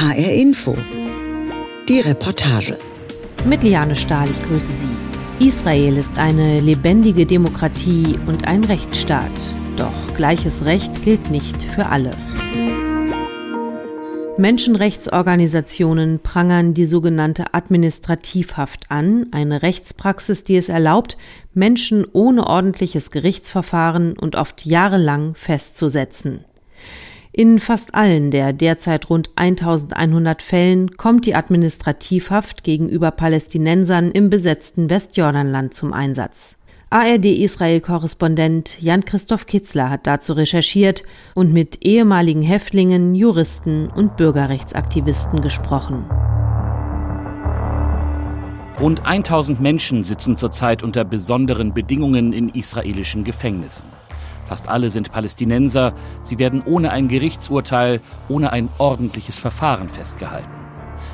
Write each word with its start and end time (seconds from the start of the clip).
HR 0.00 0.32
Info. 0.32 0.74
Die 1.86 2.00
Reportage. 2.00 2.78
Mit 3.44 3.62
Liane 3.62 3.94
Stahl, 3.94 4.30
ich 4.30 4.42
grüße 4.44 4.72
Sie. 4.72 5.46
Israel 5.46 5.98
ist 5.98 6.18
eine 6.18 6.58
lebendige 6.60 7.26
Demokratie 7.26 8.18
und 8.26 8.48
ein 8.48 8.64
Rechtsstaat. 8.64 9.30
Doch 9.76 10.14
gleiches 10.16 10.64
Recht 10.64 11.02
gilt 11.04 11.30
nicht 11.30 11.62
für 11.62 11.84
alle. 11.84 12.12
Menschenrechtsorganisationen 14.38 16.20
prangern 16.20 16.72
die 16.72 16.86
sogenannte 16.86 17.52
Administrativhaft 17.52 18.90
an, 18.90 19.26
eine 19.32 19.60
Rechtspraxis, 19.60 20.44
die 20.44 20.56
es 20.56 20.70
erlaubt, 20.70 21.18
Menschen 21.52 22.06
ohne 22.10 22.46
ordentliches 22.46 23.10
Gerichtsverfahren 23.10 24.18
und 24.18 24.34
oft 24.34 24.64
jahrelang 24.64 25.34
festzusetzen. 25.34 26.46
In 27.32 27.60
fast 27.60 27.94
allen 27.94 28.32
der 28.32 28.52
derzeit 28.52 29.08
rund 29.08 29.30
1100 29.36 30.42
Fällen 30.42 30.96
kommt 30.96 31.26
die 31.26 31.36
Administrativhaft 31.36 32.64
gegenüber 32.64 33.12
Palästinensern 33.12 34.10
im 34.10 34.30
besetzten 34.30 34.90
Westjordanland 34.90 35.72
zum 35.72 35.92
Einsatz. 35.92 36.56
ARD-Israel-Korrespondent 36.90 38.82
Jan-Christoph 38.82 39.46
Kitzler 39.46 39.90
hat 39.90 40.08
dazu 40.08 40.32
recherchiert 40.32 41.04
und 41.36 41.52
mit 41.52 41.86
ehemaligen 41.86 42.42
Häftlingen, 42.42 43.14
Juristen 43.14 43.86
und 43.86 44.16
Bürgerrechtsaktivisten 44.16 45.40
gesprochen. 45.40 46.04
Rund 48.80 49.06
1000 49.06 49.60
Menschen 49.60 50.02
sitzen 50.02 50.34
zurzeit 50.34 50.82
unter 50.82 51.04
besonderen 51.04 51.74
Bedingungen 51.74 52.32
in 52.32 52.48
israelischen 52.48 53.22
Gefängnissen. 53.22 53.99
Fast 54.44 54.68
alle 54.68 54.90
sind 54.90 55.12
Palästinenser. 55.12 55.92
Sie 56.22 56.38
werden 56.38 56.62
ohne 56.64 56.90
ein 56.90 57.08
Gerichtsurteil, 57.08 58.00
ohne 58.28 58.52
ein 58.52 58.68
ordentliches 58.78 59.38
Verfahren 59.38 59.88
festgehalten. 59.88 60.48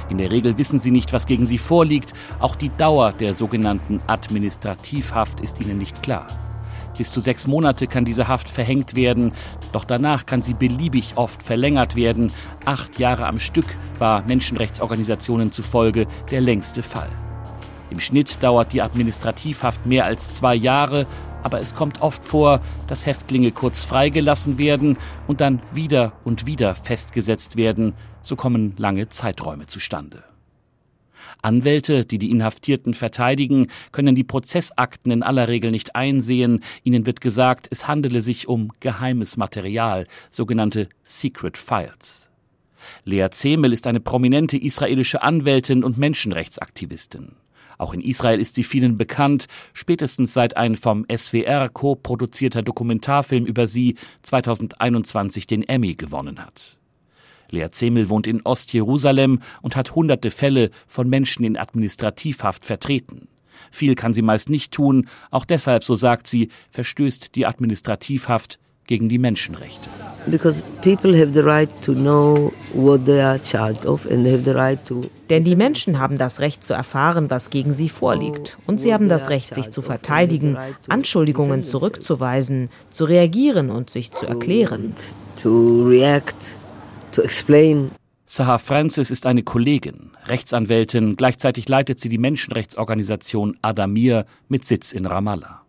In 0.08 0.18
der 0.18 0.30
Regel 0.30 0.56
wissen 0.58 0.78
sie 0.78 0.90
nicht, 0.90 1.12
was 1.12 1.26
gegen 1.26 1.46
sie 1.46 1.58
vorliegt. 1.58 2.12
Auch 2.38 2.56
die 2.56 2.70
Dauer 2.70 3.12
der 3.12 3.34
sogenannten 3.34 4.00
Administrativhaft 4.06 5.40
ist 5.40 5.60
ihnen 5.60 5.78
nicht 5.78 6.02
klar. 6.02 6.26
Bis 6.96 7.10
zu 7.10 7.20
sechs 7.20 7.46
Monate 7.46 7.86
kann 7.86 8.06
diese 8.06 8.26
Haft 8.26 8.48
verhängt 8.48 8.96
werden, 8.96 9.32
doch 9.72 9.84
danach 9.84 10.24
kann 10.24 10.40
sie 10.40 10.54
beliebig 10.54 11.16
oft 11.16 11.42
verlängert 11.42 11.94
werden. 11.94 12.32
Acht 12.64 12.98
Jahre 12.98 13.26
am 13.26 13.38
Stück 13.38 13.66
war 13.98 14.22
Menschenrechtsorganisationen 14.26 15.52
zufolge 15.52 16.06
der 16.30 16.40
längste 16.40 16.82
Fall. 16.82 17.10
Im 17.90 18.00
Schnitt 18.00 18.42
dauert 18.42 18.72
die 18.72 18.82
Administrativhaft 18.82 19.86
mehr 19.86 20.06
als 20.06 20.32
zwei 20.32 20.54
Jahre, 20.54 21.06
aber 21.46 21.60
es 21.60 21.76
kommt 21.76 22.02
oft 22.02 22.24
vor, 22.24 22.60
dass 22.88 23.06
Häftlinge 23.06 23.52
kurz 23.52 23.84
freigelassen 23.84 24.58
werden 24.58 24.98
und 25.28 25.40
dann 25.40 25.62
wieder 25.72 26.12
und 26.24 26.44
wieder 26.44 26.74
festgesetzt 26.74 27.56
werden, 27.56 27.94
so 28.20 28.34
kommen 28.34 28.74
lange 28.78 29.10
Zeiträume 29.10 29.66
zustande. 29.66 30.24
Anwälte, 31.42 32.04
die 32.04 32.18
die 32.18 32.32
Inhaftierten 32.32 32.94
verteidigen, 32.94 33.68
können 33.92 34.16
die 34.16 34.24
Prozessakten 34.24 35.12
in 35.12 35.22
aller 35.22 35.46
Regel 35.46 35.70
nicht 35.70 35.94
einsehen. 35.94 36.64
Ihnen 36.82 37.06
wird 37.06 37.20
gesagt, 37.20 37.68
es 37.70 37.86
handele 37.86 38.22
sich 38.22 38.48
um 38.48 38.72
geheimes 38.80 39.36
Material, 39.36 40.08
sogenannte 40.32 40.88
Secret 41.04 41.56
Files. 41.56 42.28
Lea 43.04 43.28
Zemel 43.30 43.72
ist 43.72 43.86
eine 43.86 44.00
prominente 44.00 44.56
israelische 44.56 45.22
Anwältin 45.22 45.84
und 45.84 45.96
Menschenrechtsaktivistin. 45.96 47.36
Auch 47.78 47.92
in 47.92 48.00
Israel 48.00 48.40
ist 48.40 48.54
sie 48.54 48.64
vielen 48.64 48.96
bekannt, 48.96 49.46
spätestens 49.72 50.32
seit 50.32 50.56
ein 50.56 50.76
vom 50.76 51.06
SWR 51.14 51.68
co-produzierter 51.68 52.62
Dokumentarfilm 52.62 53.44
über 53.44 53.68
sie 53.68 53.96
2021 54.22 55.46
den 55.46 55.62
Emmy 55.62 55.94
gewonnen 55.94 56.38
hat. 56.38 56.78
Lea 57.50 57.70
Zemel 57.70 58.08
wohnt 58.08 58.26
in 58.26 58.42
Ostjerusalem 58.42 59.40
und 59.62 59.76
hat 59.76 59.94
hunderte 59.94 60.30
Fälle 60.30 60.70
von 60.86 61.08
Menschen 61.08 61.44
in 61.44 61.56
Administrativhaft 61.56 62.64
vertreten. 62.64 63.28
Viel 63.70 63.94
kann 63.94 64.12
sie 64.12 64.22
meist 64.22 64.50
nicht 64.50 64.72
tun, 64.72 65.08
auch 65.30 65.44
deshalb, 65.44 65.84
so 65.84 65.94
sagt 65.94 66.26
sie, 66.26 66.50
verstößt 66.70 67.34
die 67.34 67.46
Administrativhaft 67.46 68.58
gegen 68.86 69.08
die 69.08 69.18
Menschenrechte. 69.18 69.90
Denn 75.30 75.44
die 75.44 75.56
Menschen 75.56 75.98
haben 75.98 76.18
das 76.18 76.40
Recht 76.40 76.64
zu 76.64 76.74
erfahren, 76.74 77.30
was 77.30 77.50
gegen 77.50 77.74
sie 77.74 77.88
vorliegt. 77.88 78.58
Und 78.66 78.80
sie 78.80 78.92
haben 78.92 79.08
das 79.08 79.30
Recht, 79.30 79.54
sich 79.54 79.70
zu 79.70 79.82
verteidigen, 79.82 80.56
Anschuldigungen 80.88 81.62
zurückzuweisen, 81.62 82.70
zu 82.90 83.04
reagieren 83.04 83.70
und 83.70 83.90
sich 83.90 84.10
zu 84.12 84.26
erklären. 84.26 84.94
Sahar 88.28 88.58
Francis 88.58 89.12
ist 89.12 89.26
eine 89.26 89.44
Kollegin, 89.44 90.10
Rechtsanwältin, 90.26 91.14
gleichzeitig 91.14 91.68
leitet 91.68 92.00
sie 92.00 92.08
die 92.08 92.18
Menschenrechtsorganisation 92.18 93.56
Adamir 93.62 94.26
mit 94.48 94.64
Sitz 94.64 94.92
in 94.92 95.06
Ramallah. 95.06 95.65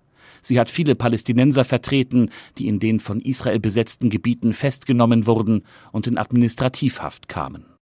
Sie 0.47 0.59
hat 0.59 0.69
viele 0.69 0.95
Palästinenser 0.95 1.65
vertreten, 1.65 2.29
die 2.57 2.67
in 2.67 2.79
den 2.79 2.99
von 2.99 3.19
Israel 3.19 3.59
besetzten 3.59 4.09
Gebieten 4.09 4.53
festgenommen 4.53 5.27
wurden 5.27 5.63
und 5.91 6.07
in 6.07 6.17
Administrativhaft 6.17 7.27
kamen. 7.27 7.76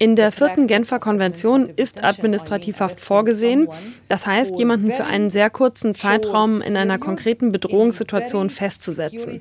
In 0.00 0.16
der 0.16 0.32
vierten 0.32 0.66
Genfer 0.66 0.98
Konvention 0.98 1.68
ist 1.76 2.02
Administrativhaft 2.02 2.98
vorgesehen. 2.98 3.68
Das 4.08 4.26
heißt, 4.26 4.58
jemanden 4.58 4.90
für 4.90 5.04
einen 5.04 5.30
sehr 5.30 5.48
kurzen 5.48 5.94
Zeitraum 5.94 6.60
in 6.60 6.76
einer 6.76 6.98
konkreten 6.98 7.52
Bedrohungssituation 7.52 8.50
festzusetzen. 8.50 9.40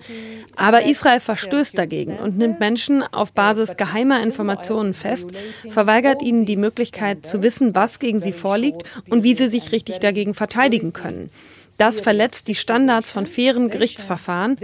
Aber 0.55 0.85
Israel 0.85 1.19
verstößt 1.19 1.75
dagegen 1.75 2.19
und 2.19 2.37
nimmt 2.37 2.59
Menschen 2.59 3.01
auf 3.01 3.33
Basis 3.33 3.75
geheimer 3.75 4.21
Informationen 4.21 4.93
fest, 4.93 5.31
verweigert 5.67 6.21
ihnen 6.21 6.45
die 6.45 6.57
Möglichkeit 6.57 7.25
zu 7.25 7.41
wissen, 7.41 7.73
was 7.73 7.97
gegen 7.97 8.21
sie 8.21 8.33
vorliegt 8.33 8.83
und 9.09 9.23
wie 9.23 9.35
sie 9.35 9.49
sich 9.49 9.71
richtig 9.71 9.97
dagegen 9.97 10.35
verteidigen 10.35 10.93
können. 10.93 11.31
Das 11.77 11.99
verletzt 11.99 12.47
die 12.47 12.55
Standards 12.55 13.09
von 13.09 13.25
fairen 13.25 13.69
Gerichtsverfahren, 13.69 14.57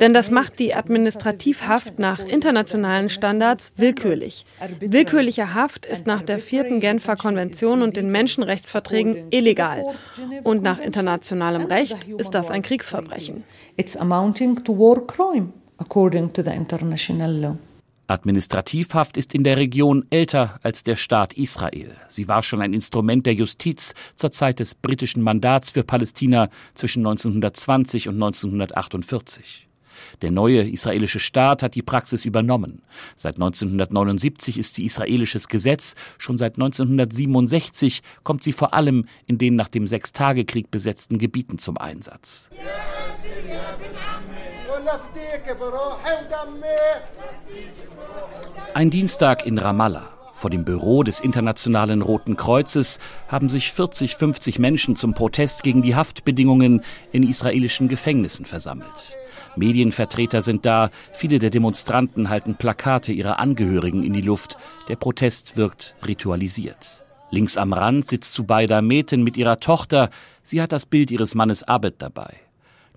denn 0.00 0.14
das 0.14 0.30
macht 0.30 0.58
die 0.58 0.74
Administrativhaft 0.74 1.98
nach 1.98 2.20
internationalen 2.24 3.08
Standards 3.08 3.72
willkürlich. 3.76 4.46
Willkürliche 4.80 5.54
Haft 5.54 5.86
ist 5.86 6.06
nach 6.06 6.22
der 6.22 6.38
vierten 6.38 6.80
Genfer 6.80 7.16
Konvention 7.16 7.82
und 7.82 7.96
den 7.96 8.10
Menschenrechtsverträgen 8.10 9.30
illegal. 9.30 9.84
Und 10.42 10.62
nach 10.62 10.80
internationalem 10.80 11.66
Recht 11.66 12.04
ist 12.18 12.30
das 12.30 12.50
ein 12.50 12.62
Kriegsverbrechen. 12.62 13.44
It's 13.76 13.96
amounting 13.96 14.64
to 14.64 14.76
war 14.76 15.06
crime, 15.06 15.52
according 15.78 16.32
to 16.32 16.42
the 16.42 16.50
international 16.50 17.32
law. 17.32 17.56
Administrativhaft 18.08 19.16
ist 19.16 19.34
in 19.34 19.42
der 19.42 19.56
Region 19.56 20.06
älter 20.10 20.60
als 20.62 20.84
der 20.84 20.96
Staat 20.96 21.32
Israel. 21.34 21.92
Sie 22.08 22.28
war 22.28 22.42
schon 22.42 22.62
ein 22.62 22.72
Instrument 22.72 23.26
der 23.26 23.34
Justiz 23.34 23.94
zur 24.14 24.30
Zeit 24.30 24.60
des 24.60 24.74
britischen 24.74 25.22
Mandats 25.22 25.72
für 25.72 25.82
Palästina 25.82 26.48
zwischen 26.74 27.00
1920 27.00 28.08
und 28.08 28.14
1948. 28.14 29.66
Der 30.22 30.30
neue 30.30 30.68
israelische 30.68 31.18
Staat 31.18 31.62
hat 31.62 31.74
die 31.74 31.82
Praxis 31.82 32.24
übernommen. 32.24 32.82
Seit 33.16 33.36
1979 33.36 34.58
ist 34.58 34.74
sie 34.74 34.84
israelisches 34.84 35.48
Gesetz, 35.48 35.94
schon 36.18 36.38
seit 36.38 36.54
1967 36.54 38.02
kommt 38.22 38.42
sie 38.42 38.52
vor 38.52 38.74
allem 38.74 39.06
in 39.26 39.38
den 39.38 39.56
nach 39.56 39.68
dem 39.68 39.86
Sechstagekrieg 39.86 40.70
besetzten 40.70 41.18
Gebieten 41.18 41.58
zum 41.58 41.76
Einsatz. 41.76 42.50
Ein 48.74 48.90
Dienstag 48.90 49.46
in 49.46 49.58
Ramallah. 49.58 50.08
Vor 50.34 50.50
dem 50.50 50.66
Büro 50.66 51.02
des 51.02 51.20
Internationalen 51.20 52.02
Roten 52.02 52.36
Kreuzes 52.36 52.98
haben 53.28 53.48
sich 53.48 53.72
40, 53.72 54.16
50 54.16 54.58
Menschen 54.58 54.94
zum 54.94 55.14
Protest 55.14 55.62
gegen 55.62 55.80
die 55.80 55.94
Haftbedingungen 55.94 56.84
in 57.10 57.22
israelischen 57.22 57.88
Gefängnissen 57.88 58.44
versammelt. 58.44 59.16
Medienvertreter 59.56 60.42
sind 60.42 60.66
da, 60.66 60.90
viele 61.12 61.38
der 61.38 61.48
Demonstranten 61.48 62.28
halten 62.28 62.56
Plakate 62.56 63.12
ihrer 63.12 63.38
Angehörigen 63.38 64.02
in 64.02 64.12
die 64.12 64.20
Luft. 64.20 64.58
Der 64.88 64.96
Protest 64.96 65.56
wirkt 65.56 65.94
ritualisiert. 66.06 67.04
Links 67.30 67.56
am 67.56 67.72
Rand 67.72 68.06
sitzt 68.06 68.34
Zubaida 68.34 68.82
Meten 68.82 69.24
mit 69.24 69.38
ihrer 69.38 69.58
Tochter. 69.58 70.10
Sie 70.42 70.60
hat 70.60 70.72
das 70.72 70.84
Bild 70.84 71.10
ihres 71.10 71.34
Mannes 71.34 71.62
Abed 71.62 71.94
dabei. 72.02 72.45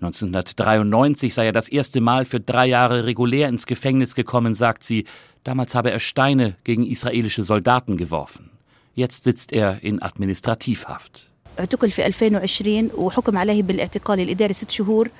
1993 0.02 1.34
sei 1.34 1.46
er 1.46 1.52
das 1.52 1.68
erste 1.68 2.00
Mal 2.00 2.24
für 2.24 2.40
drei 2.40 2.66
Jahre 2.66 3.04
regulär 3.04 3.48
ins 3.48 3.66
Gefängnis 3.66 4.14
gekommen, 4.14 4.54
sagt 4.54 4.82
sie. 4.82 5.04
Damals 5.44 5.74
habe 5.74 5.90
er 5.90 6.00
Steine 6.00 6.56
gegen 6.64 6.86
israelische 6.86 7.44
Soldaten 7.44 7.96
geworfen. 7.96 8.50
Jetzt 8.94 9.24
sitzt 9.24 9.52
er 9.52 9.82
in 9.82 10.02
Administrativhaft. 10.02 11.30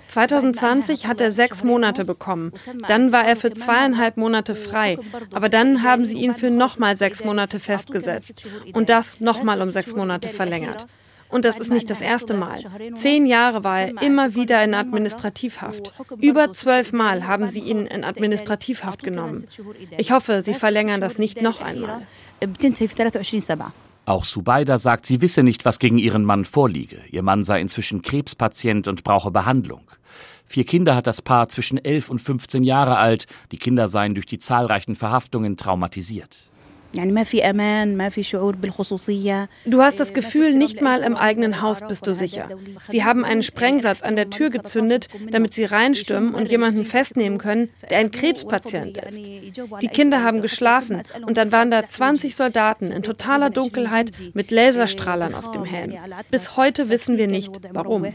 2020 0.09 1.06
hat 1.06 1.21
er 1.21 1.31
sechs 1.31 1.65
Monate 1.65 2.05
bekommen. 2.05 2.53
Dann 2.88 3.12
war 3.12 3.26
er 3.26 3.37
für 3.37 3.53
zweieinhalb 3.53 4.17
Monate 4.17 4.55
frei. 4.55 4.99
Aber 5.33 5.49
dann 5.49 5.83
haben 5.83 6.05
sie 6.05 6.19
ihn 6.19 6.35
für 6.35 6.50
nochmal 6.50 6.97
sechs 6.97 7.25
Monate 7.25 7.61
festgesetzt. 7.61 8.47
Und 8.73 8.88
das 8.88 9.21
nochmal 9.21 9.61
um 9.61 9.73
sechs 9.73 9.94
Monate 9.94 10.29
verlängert. 10.29 10.87
Und 11.31 11.44
das 11.44 11.59
ist 11.59 11.71
nicht 11.71 11.91
das 11.91 12.00
erste 12.00 12.35
Mal. 12.35 12.59
Zehn 12.94 13.27
Jahre 13.27 13.65
war 13.65 13.81
er 13.81 14.03
immer 14.03 14.35
wieder 14.35 14.62
in 14.65 14.75
Administrativhaft. 14.75 15.93
Über 16.21 16.53
zwölf 16.53 16.93
Mal 16.93 17.27
haben 17.27 17.49
sie 17.49 17.61
ihn 17.61 17.85
in 17.87 18.05
Administrativhaft 18.05 19.03
genommen. 19.03 19.47
Ich 19.97 20.12
hoffe, 20.12 20.43
sie 20.43 20.55
verlängern 20.55 21.00
das 21.00 21.19
nicht 21.19 21.41
noch 21.43 21.61
einmal. 21.61 22.03
Auch 24.06 24.25
Subaida 24.25 24.79
sagt, 24.79 25.06
sie 25.06 25.23
wisse 25.23 25.43
nicht, 25.43 25.65
was 25.65 25.79
gegen 25.79 25.99
ihren 25.99 26.25
Mann 26.25 26.44
vorliege. 26.44 26.99
Ihr 27.11 27.23
Mann 27.23 27.44
sei 27.44 27.61
inzwischen 27.61 28.03
Krebspatient 28.03 28.88
und 28.88 29.05
brauche 29.05 29.31
Behandlung. 29.31 29.83
Vier 30.47 30.65
Kinder 30.65 30.97
hat 30.97 31.06
das 31.06 31.23
Paar 31.23 31.49
zwischen 31.49 31.79
11 31.79 32.11
und 32.11 32.19
15 32.19 32.65
Jahre 32.65 32.97
alt. 32.97 33.26
Die 33.53 33.56
Kinder 33.56 33.88
seien 33.88 34.15
durch 34.15 34.26
die 34.26 34.38
zahlreichen 34.38 34.97
Verhaftungen 34.97 35.56
traumatisiert. 35.56 36.50
Du 39.65 39.83
hast 39.83 40.01
das 40.01 40.13
Gefühl, 40.13 40.55
nicht 40.55 40.81
mal 40.81 41.03
im 41.03 41.17
eigenen 41.17 41.63
Haus 41.63 41.81
bist 41.87 42.07
du 42.07 42.13
sicher. 42.13 42.49
Sie 42.89 43.05
haben 43.05 43.25
einen 43.25 43.43
Sprengsatz 43.43 44.03
an 44.03 44.17
der 44.17 44.31
Tür 44.31 44.51
gezündet, 44.51 45.09
damit 45.31 45.55
sie 45.55 45.65
reinstürmen 45.65 46.35
und 46.35 46.51
jemanden 46.51 46.85
festnehmen 46.85 47.39
können, 47.39 47.71
der 47.89 47.99
ein 47.99 48.11
Krebspatient 48.11 48.97
ist. 48.97 49.19
Die 49.19 49.89
Kinder 49.89 50.25
haben 50.25 50.43
geschlafen 50.43 51.03
und 51.27 51.37
dann 51.37 51.53
waren 51.53 51.71
da 51.71 51.87
20 51.87 52.35
Soldaten 52.35 52.91
in 52.91 53.03
totaler 53.03 53.51
Dunkelheit 53.51 54.11
mit 54.35 54.51
Laserstrahlern 54.51 55.35
auf 55.35 55.53
dem 55.53 55.65
Helm. 55.65 55.95
Bis 56.31 56.57
heute 56.57 56.89
wissen 56.89 57.19
wir 57.19 57.29
nicht, 57.29 57.53
warum. 57.73 58.07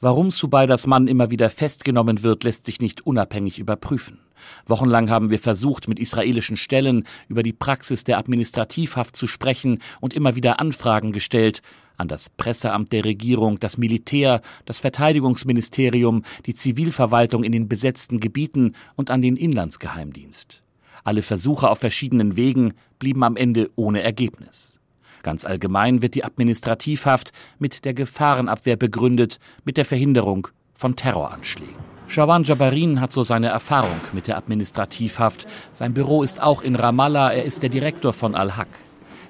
Warum 0.00 0.32
Subaidas 0.32 0.88
Mann 0.88 1.06
immer 1.06 1.30
wieder 1.30 1.48
festgenommen 1.48 2.24
wird, 2.24 2.42
lässt 2.42 2.66
sich 2.66 2.80
nicht 2.80 3.06
unabhängig 3.06 3.60
überprüfen. 3.60 4.18
Wochenlang 4.66 5.10
haben 5.10 5.30
wir 5.30 5.38
versucht, 5.38 5.88
mit 5.88 5.98
israelischen 5.98 6.56
Stellen 6.56 7.04
über 7.28 7.42
die 7.42 7.52
Praxis 7.52 8.04
der 8.04 8.18
Administrativhaft 8.18 9.16
zu 9.16 9.26
sprechen 9.26 9.78
und 10.00 10.14
immer 10.14 10.36
wieder 10.36 10.60
Anfragen 10.60 11.12
gestellt 11.12 11.62
an 11.96 12.08
das 12.08 12.30
Presseamt 12.30 12.92
der 12.92 13.04
Regierung, 13.04 13.60
das 13.60 13.78
Militär, 13.78 14.40
das 14.64 14.80
Verteidigungsministerium, 14.80 16.24
die 16.46 16.54
Zivilverwaltung 16.54 17.44
in 17.44 17.52
den 17.52 17.68
besetzten 17.68 18.18
Gebieten 18.20 18.74
und 18.96 19.10
an 19.10 19.22
den 19.22 19.36
Inlandsgeheimdienst. 19.36 20.62
Alle 21.04 21.22
Versuche 21.22 21.68
auf 21.68 21.78
verschiedenen 21.78 22.36
Wegen 22.36 22.74
blieben 22.98 23.24
am 23.24 23.36
Ende 23.36 23.70
ohne 23.76 24.02
Ergebnis. 24.02 24.80
Ganz 25.22 25.44
allgemein 25.44 26.02
wird 26.02 26.14
die 26.14 26.24
Administrativhaft 26.24 27.32
mit 27.58 27.84
der 27.84 27.94
Gefahrenabwehr 27.94 28.76
begründet, 28.76 29.38
mit 29.64 29.76
der 29.76 29.84
Verhinderung 29.84 30.48
von 30.74 30.96
Terroranschlägen. 30.96 31.91
Shawan 32.12 32.44
Jabarin 32.44 33.00
hat 33.00 33.10
so 33.10 33.22
seine 33.22 33.46
Erfahrung 33.46 33.98
mit 34.12 34.26
der 34.26 34.36
Administrativhaft. 34.36 35.46
Sein 35.72 35.94
Büro 35.94 36.22
ist 36.22 36.42
auch 36.42 36.60
in 36.60 36.76
Ramallah. 36.76 37.32
Er 37.32 37.44
ist 37.44 37.62
der 37.62 37.70
Direktor 37.70 38.12
von 38.12 38.34
Al-Haq. 38.34 38.68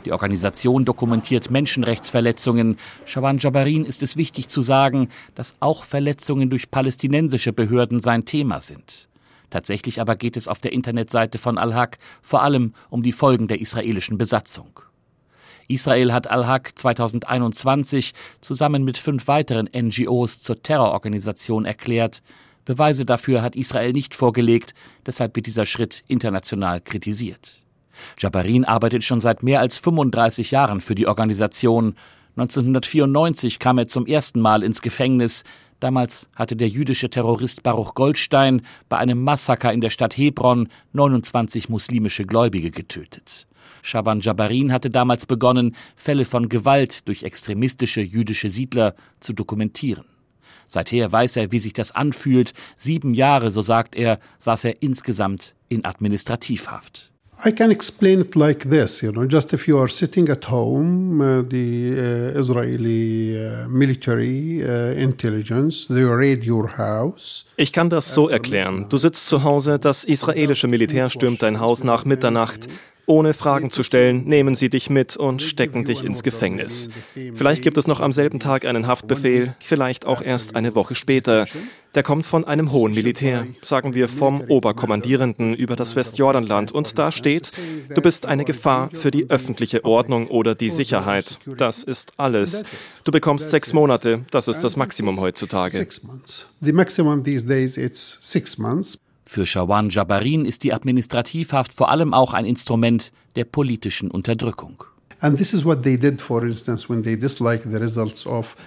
Die 0.05 0.11
Organisation 0.11 0.85
dokumentiert 0.85 1.49
Menschenrechtsverletzungen. 1.49 2.79
Shawan 3.05 3.39
Jabarin 3.39 3.85
ist 3.85 4.03
es 4.03 4.17
wichtig 4.17 4.49
zu 4.49 4.63
sagen, 4.63 5.11
dass 5.37 5.55
auch 5.61 5.85
Verletzungen 5.85 6.51
durch 6.51 6.73
palästinensische 6.73 7.53
Behörden 7.53 8.01
sein 8.01 8.25
Thema 8.25 8.61
sind. 8.61 9.07
Tatsächlich 9.49 10.01
aber 10.01 10.17
geht 10.17 10.37
es 10.37 10.49
auf 10.49 10.59
der 10.59 10.73
Internetseite 10.73 11.39
von 11.39 11.59
Al-Haq 11.59 11.99
vor 12.21 12.43
allem 12.43 12.75
um 12.91 13.05
die 13.05 13.13
Folgen 13.13 13.47
der 13.47 13.61
israelischen 13.61 14.19
Besatzung. 14.19 14.81
Israel 15.69 16.13
hat 16.13 16.29
Al-Haq 16.29 16.73
2021 16.75 18.13
zusammen 18.41 18.83
mit 18.83 18.99
fünf 18.99 19.29
weiteren 19.29 19.69
NGOs 19.73 20.43
zur 20.43 20.61
Terrororganisation 20.61 21.65
erklärt. 21.65 22.23
Beweise 22.65 23.05
dafür 23.05 23.43
hat 23.43 23.57
Israel 23.57 23.93
nicht 23.93 24.15
vorgelegt, 24.15 24.75
deshalb 25.05 25.35
wird 25.37 25.47
dieser 25.47 25.67
Schritt 25.67 26.05
international 26.07 26.81
kritisiert. 26.81 27.63
Jabarin 28.19 28.65
arbeitet 28.65 29.05
schon 29.05 29.21
seit 29.21 29.43
mehr 29.43 29.61
als 29.61 29.79
35 29.79 30.51
Jahren 30.51 30.81
für 30.81 30.95
die 30.95 31.07
Organisation. 31.07 31.97
1994 32.37 33.59
kam 33.59 33.79
er 33.79 33.89
zum 33.89 34.07
ersten 34.07 34.41
Mal 34.41 34.63
ins 34.63 34.83
Gefängnis. 34.83 35.45
Damals 35.81 36.29
hatte 36.37 36.57
der 36.57 36.69
jüdische 36.69 37.11
Terrorist 37.11 37.63
Baruch 37.63 37.95
Goldstein 37.95 38.63
bei 38.89 38.99
einem 38.99 39.23
Massaker 39.23 39.73
in 39.73 39.81
der 39.81 39.91
Stadt 39.91 40.17
Hebron 40.17 40.69
29 40.93 41.69
muslimische 41.69 42.25
Gläubige 42.25 42.71
getötet. 42.71 43.47
Shaban 43.83 44.21
Jabarin 44.21 44.73
hatte 44.73 44.91
damals 44.91 45.27
begonnen, 45.27 45.75
Fälle 45.97 46.25
von 46.25 46.49
Gewalt 46.49 47.09
durch 47.09 47.25
extremistische 47.25 48.01
jüdische 48.01 48.49
Siedler 48.49 48.95
zu 49.19 49.33
dokumentieren. 49.33 50.05
Seither 50.73 51.13
weiß 51.13 51.37
er, 51.37 51.53
wie 51.53 51.59
sich 51.59 51.75
das 51.75 51.93
anfühlt. 51.93 52.55
Sieben 52.77 53.13
Jahre, 53.13 53.51
so 53.51 53.61
sagt 53.61 53.95
er, 53.95 54.19
saß 54.39 54.65
er 54.65 54.83
insgesamt 54.83 55.55
in 55.69 55.85
Administrativhaft. 55.85 57.13
I 57.45 57.51
can 57.51 57.73
explain 57.73 58.21
it 58.21 58.37
like 58.37 58.71
this, 58.71 59.03
you 59.03 59.11
know, 59.11 59.25
just 59.25 59.53
if 59.53 59.67
you 59.67 59.77
are 59.77 59.89
sitting 59.89 60.29
at 60.29 60.49
home, 60.49 61.21
uh, 61.21 61.43
the 61.43 61.93
uh, 61.93 62.39
Israeli 62.39 63.37
uh, 63.37 63.69
military 63.69 64.63
uh, 64.63 64.93
intelligence, 64.97 65.89
they 65.89 66.05
raid 66.05 66.47
your 66.47 66.79
house. 66.79 67.45
Ich 67.57 67.73
kann 67.73 67.91
das 67.91 68.15
so 68.15 68.29
erklären. 68.29 68.87
Du 68.89 68.97
sitzt 68.97 69.27
zu 69.27 69.43
Hause, 69.43 69.81
das 69.81 70.05
israelische 70.05 70.69
Militär 70.69 71.11
stürmt 71.11 71.43
dein 71.43 71.59
Haus 71.59 71.83
nach 71.83 72.05
Mitternacht. 72.05 72.69
Ohne 73.07 73.35
Fragen 73.35 73.71
zu 73.71 73.83
stellen, 73.83 74.25
nehmen 74.25 74.55
sie 74.55 74.71
dich 74.71 74.89
mit 74.89 75.17
und 75.17 75.43
stecken 75.43 75.85
dich 75.85 76.05
ins 76.05 76.23
Gefängnis. 76.23 76.89
Vielleicht 77.35 77.63
gibt 77.63 77.77
es 77.77 77.87
noch 77.89 78.01
am 78.01 78.13
selben 78.13 78.39
Tag 78.39 78.65
einen 78.65 78.87
Haftbefehl, 78.87 79.57
vielleicht 79.61 80.07
auch 80.07 80.23
erst 80.23 80.55
eine 80.55 80.75
Woche 80.75 80.95
später. 80.95 81.47
Der 81.95 82.03
kommt 82.03 82.25
von 82.25 82.45
einem 82.45 82.73
hohen 82.73 82.95
Militär, 82.95 83.47
sagen 83.61 83.95
wir 83.95 84.09
vom 84.09 84.41
Oberkommandierenden 84.41 85.53
über 85.55 85.77
das 85.77 85.97
Westjordanland. 85.97 86.73
Und 86.73 86.99
da 86.99 87.11
steht, 87.13 87.51
du 87.95 88.01
bist 88.01 88.25
eine 88.25 88.45
Gefahr 88.45 88.89
für 88.93 89.11
die 89.11 89.29
öffentliche 89.29 89.85
Ordnung 89.85 90.29
oder 90.29 90.55
die 90.55 90.71
Sicherheit. 90.71 91.39
Das 91.59 91.83
ist 91.83 92.13
alles. 92.17 92.65
Du 93.05 93.13
bekommst 93.13 93.51
sechs 93.51 93.73
Monate, 93.73 94.25
das 94.31 94.49
ist 94.49 94.61
das 94.61 94.77
Maximum 94.77 95.21
heutzutage. 95.21 95.87
Für 99.33 99.47
Shawan 99.47 99.89
Jabarin 99.89 100.45
ist 100.45 100.63
die 100.63 100.75
Administrativhaft 100.75 101.73
vor 101.73 101.91
allem 101.91 102.13
auch 102.13 102.35
ein 102.35 102.45
Instrument 102.45 103.13
der 103.35 103.47
politischen 103.47 104.11
Unterdrückung. 104.11 104.85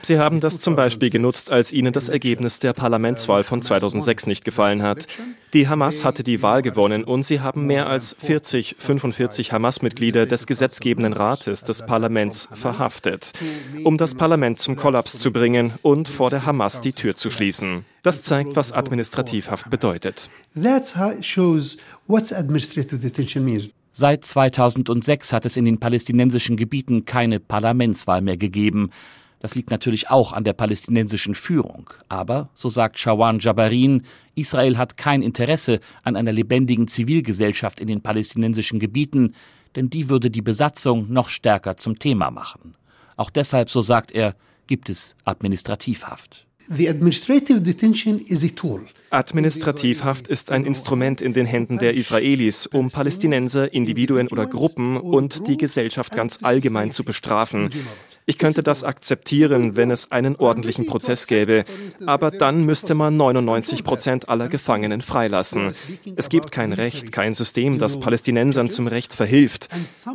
Sie 0.04 0.20
haben 0.20 0.40
das 0.40 0.60
zum 0.60 0.76
Beispiel 0.78 1.10
genutzt, 1.10 1.52
als 1.52 1.74
ihnen 1.74 1.92
das 1.92 2.08
Ergebnis 2.08 2.60
der 2.60 2.72
Parlamentswahl 2.72 3.44
von 3.44 3.62
2006 3.62 4.26
nicht 4.28 4.46
gefallen 4.46 4.82
hat. 4.82 5.06
Die 5.54 5.68
Hamas 5.68 6.06
hatte 6.06 6.24
die 6.24 6.42
Wahl 6.42 6.62
gewonnen 6.62 7.04
und 7.04 7.26
sie 7.26 7.42
haben 7.42 7.66
mehr 7.66 7.88
als 7.88 8.16
40, 8.20 8.78
45 8.80 9.52
Hamas-Mitglieder 9.52 10.26
des 10.26 10.48
gesetzgebenden 10.48 11.12
Rates 11.12 11.64
des 11.64 11.86
Parlaments 11.86 12.48
verhaftet, 12.54 13.34
um 13.84 13.98
das 13.98 14.16
Parlament 14.16 14.60
zum 14.60 14.78
Kollaps 14.78 15.20
zu 15.20 15.32
bringen 15.32 15.74
und 15.82 16.08
vor 16.08 16.30
der 16.30 16.46
Hamas 16.46 16.80
die 16.80 16.94
Tür 16.94 17.18
zu 17.18 17.30
schließen. 17.30 17.84
Das 18.02 18.24
zeigt, 18.24 18.56
was 18.56 18.72
Administrativhaft 18.72 19.70
bedeutet. 19.70 20.30
That 20.62 20.94
shows 21.20 21.78
what 22.08 22.32
administrative 22.32 23.00
detention 23.00 23.44
means. 23.44 23.75
Seit 23.98 24.26
2006 24.26 25.32
hat 25.32 25.46
es 25.46 25.56
in 25.56 25.64
den 25.64 25.80
palästinensischen 25.80 26.58
Gebieten 26.58 27.06
keine 27.06 27.40
Parlamentswahl 27.40 28.20
mehr 28.20 28.36
gegeben. 28.36 28.90
Das 29.40 29.56
liegt 29.56 29.72
natürlich 29.72 30.10
auch 30.10 30.34
an 30.34 30.44
der 30.44 30.52
palästinensischen 30.52 31.34
Führung. 31.34 31.90
Aber, 32.10 32.50
so 32.56 32.68
sagt 32.68 33.00
Shawan 33.00 33.40
Jabarin, 33.40 34.04
Israel 34.36 34.78
hat 34.78 34.98
kein 34.98 35.22
Interesse 35.22 35.80
an 36.04 36.18
einer 36.18 36.34
lebendigen 36.34 36.90
Zivilgesellschaft 36.90 37.80
in 37.80 37.88
den 37.88 38.02
palästinensischen 38.02 38.82
Gebieten, 38.82 39.34
denn 39.78 39.90
die 39.90 40.10
würde 40.10 40.30
die 40.30 40.42
Besatzung 40.42 41.10
noch 41.10 41.30
stärker 41.30 41.78
zum 41.78 41.98
Thema 41.98 42.32
machen. 42.32 42.76
Auch 43.16 43.30
deshalb, 43.30 43.70
so 43.70 43.82
sagt 43.82 44.12
er, 44.12 44.36
gibt 44.68 44.90
es 44.90 45.16
Administrativhaft. 45.24 46.48
Administrativhaft 49.10 50.28
ist 50.28 50.52
ein 50.52 50.66
Instrument 50.66 51.22
in 51.22 51.34
den 51.34 51.46
Händen 51.46 51.78
der 51.78 51.94
Israelis, 51.94 52.66
um 52.68 52.90
Palästinenser, 52.90 53.72
Individuen 53.74 54.28
oder 54.28 54.46
Gruppen 54.46 54.98
und 54.98 55.48
die 55.48 55.58
Gesellschaft 55.58 56.14
ganz 56.14 56.40
allgemein 56.42 56.92
zu 56.92 57.04
bestrafen. 57.04 57.70
Ich 58.28 58.40
könnte 58.40 58.64
das 58.64 58.84
akzeptieren, 58.84 59.76
wenn 59.76 59.92
es 59.92 60.12
einen 60.12 60.36
ordentlichen 60.36 60.88
Prozess 60.88 61.28
gäbe, 61.28 61.64
aber 62.08 62.32
dann 62.32 62.66
müsste 62.66 62.96
man 62.96 63.16
99 63.18 63.84
Prozent 63.84 64.30
aller 64.30 64.48
Gefangenen 64.48 65.02
freilassen. 65.02 65.74
Es 66.16 66.30
gibt 66.30 66.52
kein 66.52 66.74
Recht, 66.74 67.12
kein 67.12 67.36
System, 67.36 67.78
das 67.78 68.00
Palästinensern 68.00 68.72
zum 68.72 68.88
Recht 68.88 69.14
verhilft. 69.14 69.70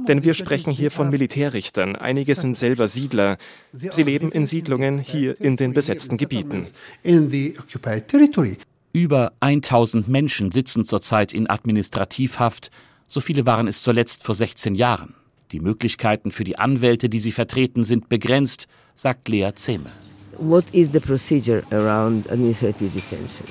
Denn 0.08 0.24
wir 0.24 0.34
sprechen 0.34 0.72
hier 0.72 0.90
von 0.90 1.10
Militärrichtern, 1.10 1.94
einige 1.94 2.34
sind 2.34 2.58
selber 2.58 2.88
Siedler. 2.88 3.36
Sie 3.72 4.02
leben 4.02 4.32
in 4.32 4.44
Siedlungen 4.46 4.98
hier 4.98 5.40
in 5.40 5.56
den 5.56 5.72
besetzten 5.72 6.16
Gebieten. 6.16 6.66
Über 8.92 9.32
1000 9.38 10.08
Menschen 10.08 10.50
sitzen 10.50 10.84
zurzeit 10.84 11.32
in 11.32 11.48
Administrativhaft, 11.48 12.72
so 13.06 13.20
viele 13.20 13.46
waren 13.46 13.68
es 13.68 13.82
zuletzt 13.82 14.24
vor 14.24 14.34
16 14.34 14.74
Jahren. 14.74 15.14
Die 15.52 15.61
Möglichkeiten 15.61 16.30
für 16.30 16.45
die 16.45 16.59
Anwälte, 16.59 17.09
die 17.09 17.19
sie 17.19 17.33
vertreten, 17.33 17.83
sind 17.83 18.09
begrenzt, 18.09 18.69
sagt 18.95 19.28
Lea 19.28 19.50
Zehme. 19.54 19.90
What 20.38 20.64
is 20.73 20.92
the 20.92 21.00
procedure 21.00 21.62
around 21.73 22.30
administrative 22.30 22.90
detention? 22.90 23.47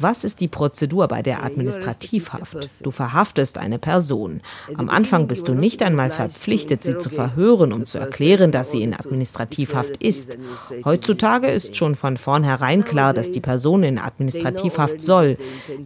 Was 0.00 0.22
ist 0.22 0.40
die 0.40 0.46
Prozedur 0.46 1.08
bei 1.08 1.22
der 1.22 1.42
Administrativhaft? 1.42 2.68
Du 2.82 2.92
verhaftest 2.92 3.58
eine 3.58 3.80
Person. 3.80 4.42
Am 4.76 4.88
Anfang 4.88 5.26
bist 5.26 5.48
du 5.48 5.54
nicht 5.54 5.82
einmal 5.82 6.10
verpflichtet, 6.10 6.84
sie 6.84 6.98
zu 6.98 7.08
verhören, 7.08 7.72
um 7.72 7.84
zu 7.84 7.98
erklären, 7.98 8.52
dass 8.52 8.70
sie 8.70 8.82
in 8.82 8.94
Administrativhaft 8.94 9.96
ist. 9.96 10.38
Heutzutage 10.84 11.48
ist 11.48 11.74
schon 11.74 11.96
von 11.96 12.16
vornherein 12.16 12.84
klar, 12.84 13.12
dass 13.12 13.32
die 13.32 13.40
Person 13.40 13.82
in 13.82 13.98
Administrativhaft 13.98 15.00
soll. 15.00 15.36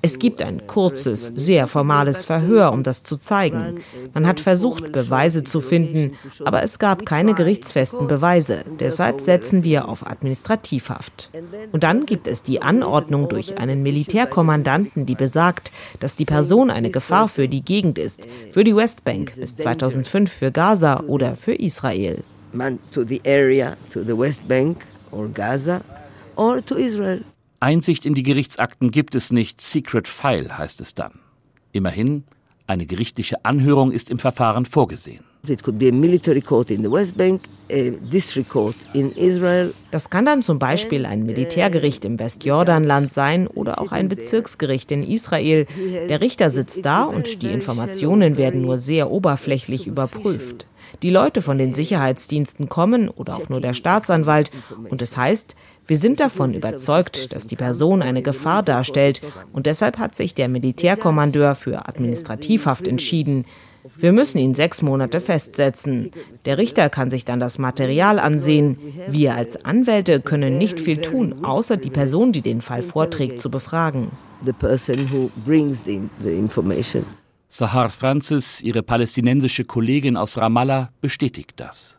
Es 0.02 0.18
gibt 0.18 0.42
ein 0.42 0.66
kurzes, 0.66 1.32
sehr 1.34 1.66
formales 1.66 2.26
Verhör, 2.26 2.72
um 2.72 2.82
das 2.82 3.04
zu 3.04 3.16
zeigen. 3.16 3.80
Man 4.12 4.26
hat 4.26 4.40
versucht, 4.40 4.92
Beweise 4.92 5.42
zu 5.42 5.62
finden, 5.62 6.18
aber 6.44 6.62
es 6.62 6.78
gab 6.78 7.06
keine 7.06 7.32
gerichtsfesten 7.32 8.08
Beweise. 8.08 8.64
Deshalb 8.78 9.22
setzen 9.22 9.64
wir 9.64 9.88
auf 9.88 10.06
Administrativhaft. 10.06 11.30
Und 11.72 11.82
dann 11.82 12.04
gibt 12.04 12.26
es 12.26 12.42
die 12.42 12.60
Anordnung 12.60 13.30
durch 13.30 13.56
einen 13.56 13.82
Militär 13.82 14.01
Militärkommandanten, 14.02 15.06
die 15.06 15.14
besagt, 15.14 15.70
dass 16.00 16.16
die 16.16 16.24
Person 16.24 16.70
eine 16.70 16.90
Gefahr 16.90 17.28
für 17.28 17.48
die 17.48 17.62
Gegend 17.62 17.98
ist, 17.98 18.26
für 18.50 18.64
die 18.64 18.74
Westbank, 18.74 19.34
bis 19.36 19.56
2005 19.56 20.30
für 20.30 20.50
Gaza 20.50 21.00
oder 21.06 21.36
für 21.36 21.54
Israel. 21.54 22.24
Einsicht 27.60 28.04
in 28.04 28.14
die 28.14 28.24
Gerichtsakten 28.24 28.90
gibt 28.90 29.14
es 29.14 29.30
nicht, 29.30 29.60
Secret 29.60 30.08
File 30.08 30.58
heißt 30.58 30.80
es 30.80 30.94
dann. 30.94 31.20
Immerhin, 31.70 32.24
eine 32.66 32.86
gerichtliche 32.86 33.44
Anhörung 33.44 33.92
ist 33.92 34.10
im 34.10 34.18
Verfahren 34.18 34.66
vorgesehen. 34.66 35.24
Das 39.90 40.10
kann 40.10 40.24
dann 40.24 40.42
zum 40.44 40.58
Beispiel 40.60 41.04
ein 41.04 41.26
Militärgericht 41.26 42.04
im 42.04 42.20
Westjordanland 42.20 43.12
sein 43.12 43.48
oder 43.48 43.80
auch 43.80 43.90
ein 43.90 44.08
Bezirksgericht 44.08 44.92
in 44.92 45.02
Israel. 45.02 45.66
Der 46.08 46.20
Richter 46.20 46.50
sitzt 46.50 46.84
da 46.84 47.02
und 47.02 47.42
die 47.42 47.48
Informationen 47.48 48.36
werden 48.36 48.62
nur 48.62 48.78
sehr 48.78 49.10
oberflächlich 49.10 49.88
überprüft. 49.88 50.66
Die 51.02 51.10
Leute 51.10 51.42
von 51.42 51.58
den 51.58 51.74
Sicherheitsdiensten 51.74 52.68
kommen 52.68 53.08
oder 53.08 53.34
auch 53.34 53.48
nur 53.48 53.60
der 53.60 53.74
Staatsanwalt 53.74 54.52
und 54.90 55.02
es 55.02 55.16
heißt, 55.16 55.56
wir 55.88 55.96
sind 55.96 56.20
davon 56.20 56.54
überzeugt, 56.54 57.34
dass 57.34 57.48
die 57.48 57.56
Person 57.56 58.02
eine 58.02 58.22
Gefahr 58.22 58.62
darstellt 58.62 59.20
und 59.52 59.66
deshalb 59.66 59.98
hat 59.98 60.14
sich 60.14 60.36
der 60.36 60.48
Militärkommandeur 60.48 61.56
für 61.56 61.88
Administrativhaft 61.88 62.86
entschieden. 62.86 63.44
Wir 63.96 64.12
müssen 64.12 64.38
ihn 64.38 64.54
sechs 64.54 64.82
Monate 64.82 65.20
festsetzen. 65.20 66.10
Der 66.44 66.58
Richter 66.58 66.88
kann 66.88 67.10
sich 67.10 67.24
dann 67.24 67.40
das 67.40 67.58
Material 67.58 68.18
ansehen. 68.18 68.78
Wir 69.08 69.34
als 69.34 69.64
Anwälte 69.64 70.20
können 70.20 70.58
nicht 70.58 70.80
viel 70.80 70.98
tun, 70.98 71.44
außer 71.44 71.76
die 71.76 71.90
Person, 71.90 72.32
die 72.32 72.42
den 72.42 72.60
Fall 72.60 72.82
vorträgt, 72.82 73.40
zu 73.40 73.50
befragen. 73.50 74.10
Sahar 77.48 77.90
Francis, 77.90 78.62
ihre 78.62 78.82
palästinensische 78.82 79.64
Kollegin 79.64 80.16
aus 80.16 80.38
Ramallah, 80.38 80.90
bestätigt 81.00 81.52
das. 81.56 81.98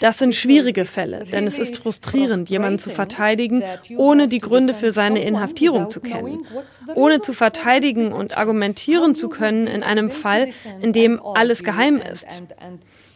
Das 0.00 0.18
sind 0.18 0.34
schwierige 0.34 0.84
Fälle, 0.84 1.24
denn 1.24 1.46
es 1.46 1.58
ist 1.58 1.76
frustrierend, 1.76 2.48
jemanden 2.50 2.78
zu 2.78 2.90
verteidigen, 2.90 3.62
ohne 3.96 4.28
die 4.28 4.38
Gründe 4.38 4.74
für 4.74 4.92
seine 4.92 5.22
Inhaftierung 5.22 5.90
zu 5.90 6.00
kennen, 6.00 6.46
ohne 6.94 7.20
zu 7.20 7.32
verteidigen 7.32 8.12
und 8.12 8.36
argumentieren 8.36 9.14
zu 9.14 9.28
können 9.28 9.66
in 9.66 9.82
einem 9.82 10.10
Fall, 10.10 10.50
in 10.80 10.92
dem 10.92 11.20
alles 11.20 11.64
geheim 11.64 11.98
ist. 11.98 12.26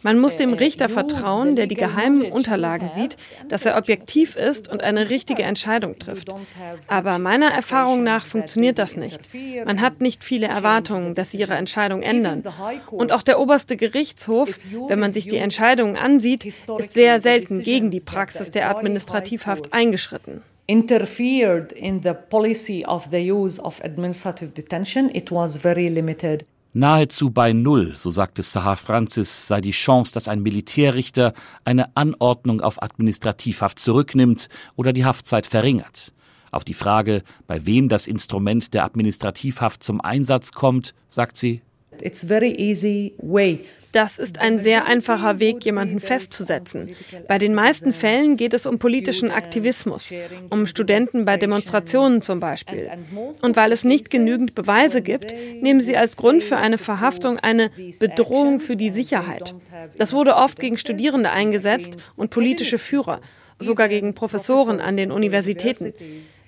Man 0.05 0.19
muss 0.19 0.35
dem 0.35 0.53
Richter 0.53 0.87
vertrauen, 0.87 1.55
der 1.55 1.65
die 1.65 1.73
geheimen 1.73 2.31
Unterlagen 2.31 2.91
sieht, 2.93 3.17
dass 3.49 3.65
er 3.65 3.75
objektiv 3.75 4.35
ist 4.35 4.71
und 4.71 4.83
eine 4.83 5.09
richtige 5.09 5.41
Entscheidung 5.41 5.97
trifft. 5.97 6.29
Aber 6.85 7.17
meiner 7.17 7.49
Erfahrung 7.49 8.03
nach 8.03 8.23
funktioniert 8.23 8.77
das 8.77 8.97
nicht. 8.97 9.19
Man 9.65 9.81
hat 9.81 10.01
nicht 10.01 10.23
viele 10.23 10.45
Erwartungen, 10.45 11.15
dass 11.15 11.31
sie 11.31 11.39
ihre 11.39 11.55
Entscheidung 11.55 12.03
ändern. 12.03 12.43
Und 12.91 13.11
auch 13.11 13.23
der 13.23 13.39
oberste 13.39 13.77
Gerichtshof, 13.77 14.59
wenn 14.89 14.99
man 14.99 15.11
sich 15.11 15.27
die 15.27 15.37
Entscheidungen 15.37 15.95
ansieht, 15.95 16.45
ist 16.45 16.67
sehr 16.89 17.19
selten 17.19 17.63
gegen 17.63 17.89
die 17.89 18.01
Praxis 18.01 18.51
der 18.51 18.69
Administrativhaft 18.69 19.73
eingeschritten 19.73 20.43
interfered 20.67 21.71
in 21.73 22.01
the 22.01 22.13
policy 22.13 22.83
of 22.85 23.11
the 23.11 23.19
use 23.19 23.59
of 23.59 23.79
administrative 23.83 24.51
detention. 24.51 25.11
It 25.13 25.29
was 25.29 25.57
very 25.57 25.89
limited. 25.89 26.43
Nahezu 26.77 27.29
bei 27.29 27.53
Null, 27.53 27.93
so 27.95 28.11
sagte 28.11 28.43
Sahar 28.43 28.75
Francis, 28.75 29.47
sei 29.47 29.61
die 29.61 29.71
Chance, 29.71 30.11
dass 30.13 30.27
ein 30.27 30.41
Militärrichter 30.41 31.33
eine 31.63 31.95
Anordnung 31.95 32.59
auf 32.59 32.83
Administrativhaft 32.83 33.79
zurücknimmt 33.79 34.49
oder 34.75 34.91
die 34.91 35.05
Haftzeit 35.05 35.45
verringert. 35.45 36.11
Auf 36.51 36.65
die 36.65 36.73
Frage, 36.73 37.23
bei 37.47 37.65
wem 37.65 37.87
das 37.87 38.07
Instrument 38.07 38.73
der 38.73 38.83
Administrativhaft 38.83 39.83
zum 39.83 40.01
Einsatz 40.01 40.51
kommt, 40.51 40.93
sagt 41.07 41.37
sie, 41.37 41.61
It's 42.01 42.25
very 42.25 42.51
easy 42.51 43.13
way 43.19 43.63
das 43.95 44.17
ist 44.17 44.39
ein 44.39 44.59
sehr 44.59 44.85
einfacher 44.85 45.39
Weg, 45.39 45.63
jemanden 45.63 46.01
festzusetzen. 46.01 46.93
Bei 47.29 47.37
den 47.37 47.55
meisten 47.55 47.93
Fällen 47.93 48.35
geht 48.35 48.53
es 48.53 48.65
um 48.65 48.77
politischen 48.77 49.31
Aktivismus, 49.31 50.13
um 50.49 50.67
Studenten 50.67 51.23
bei 51.23 51.37
Demonstrationen 51.37 52.21
zum 52.21 52.41
Beispiel. 52.41 52.91
Und 53.41 53.55
weil 53.55 53.71
es 53.71 53.85
nicht 53.85 54.11
genügend 54.11 54.53
Beweise 54.53 55.01
gibt, 55.01 55.33
nehmen 55.61 55.79
sie 55.79 55.95
als 55.95 56.17
Grund 56.17 56.43
für 56.43 56.57
eine 56.57 56.77
Verhaftung 56.77 57.39
eine 57.39 57.71
Bedrohung 57.99 58.59
für 58.59 58.75
die 58.75 58.89
Sicherheit. 58.89 59.55
Das 59.97 60.11
wurde 60.11 60.35
oft 60.35 60.59
gegen 60.59 60.77
Studierende 60.77 61.31
eingesetzt 61.31 62.13
und 62.17 62.31
politische 62.31 62.77
Führer, 62.77 63.21
sogar 63.59 63.87
gegen 63.87 64.13
Professoren 64.13 64.81
an 64.81 64.97
den 64.97 65.11
Universitäten. 65.11 65.93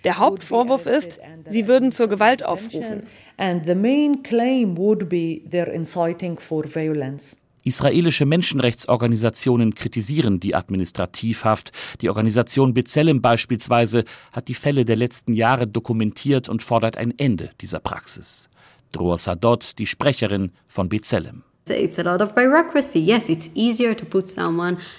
Der 0.08 0.20
Hauptvorwurf 0.20 0.86
ist, 0.86 1.20
sie 1.50 1.68
würden 1.68 1.92
zur 1.92 2.08
Gewalt 2.08 2.42
aufrufen. 2.42 3.04
And 3.36 3.66
the 3.66 3.76
main 3.76 4.24
claim 4.24 4.78
would 4.78 5.10
be 5.10 5.42
they're 5.52 5.70
inciting 5.70 6.40
for 6.40 6.64
violence. 6.64 7.42
Israelische 7.66 8.26
Menschenrechtsorganisationen 8.26 9.76
kritisieren 9.76 10.40
die 10.40 10.56
Administrativhaft. 10.56 11.74
Die 12.00 12.08
Organisation 12.08 12.74
Bezellem 12.74 13.22
beispielsweise 13.22 14.06
hat 14.32 14.48
die 14.48 14.54
Fälle 14.54 14.86
der 14.86 14.96
letzten 14.96 15.34
Jahre 15.34 15.68
dokumentiert 15.68 16.48
und 16.48 16.64
fordert 16.64 16.96
ein 16.96 17.14
Ende 17.20 17.50
dieser 17.60 17.82
Praxis. 17.82 18.48
Dror 18.94 19.18
Sadot, 19.18 19.78
die 19.78 19.88
Sprecherin 19.88 20.52
von 20.70 20.88
Bezellem. 20.88 21.44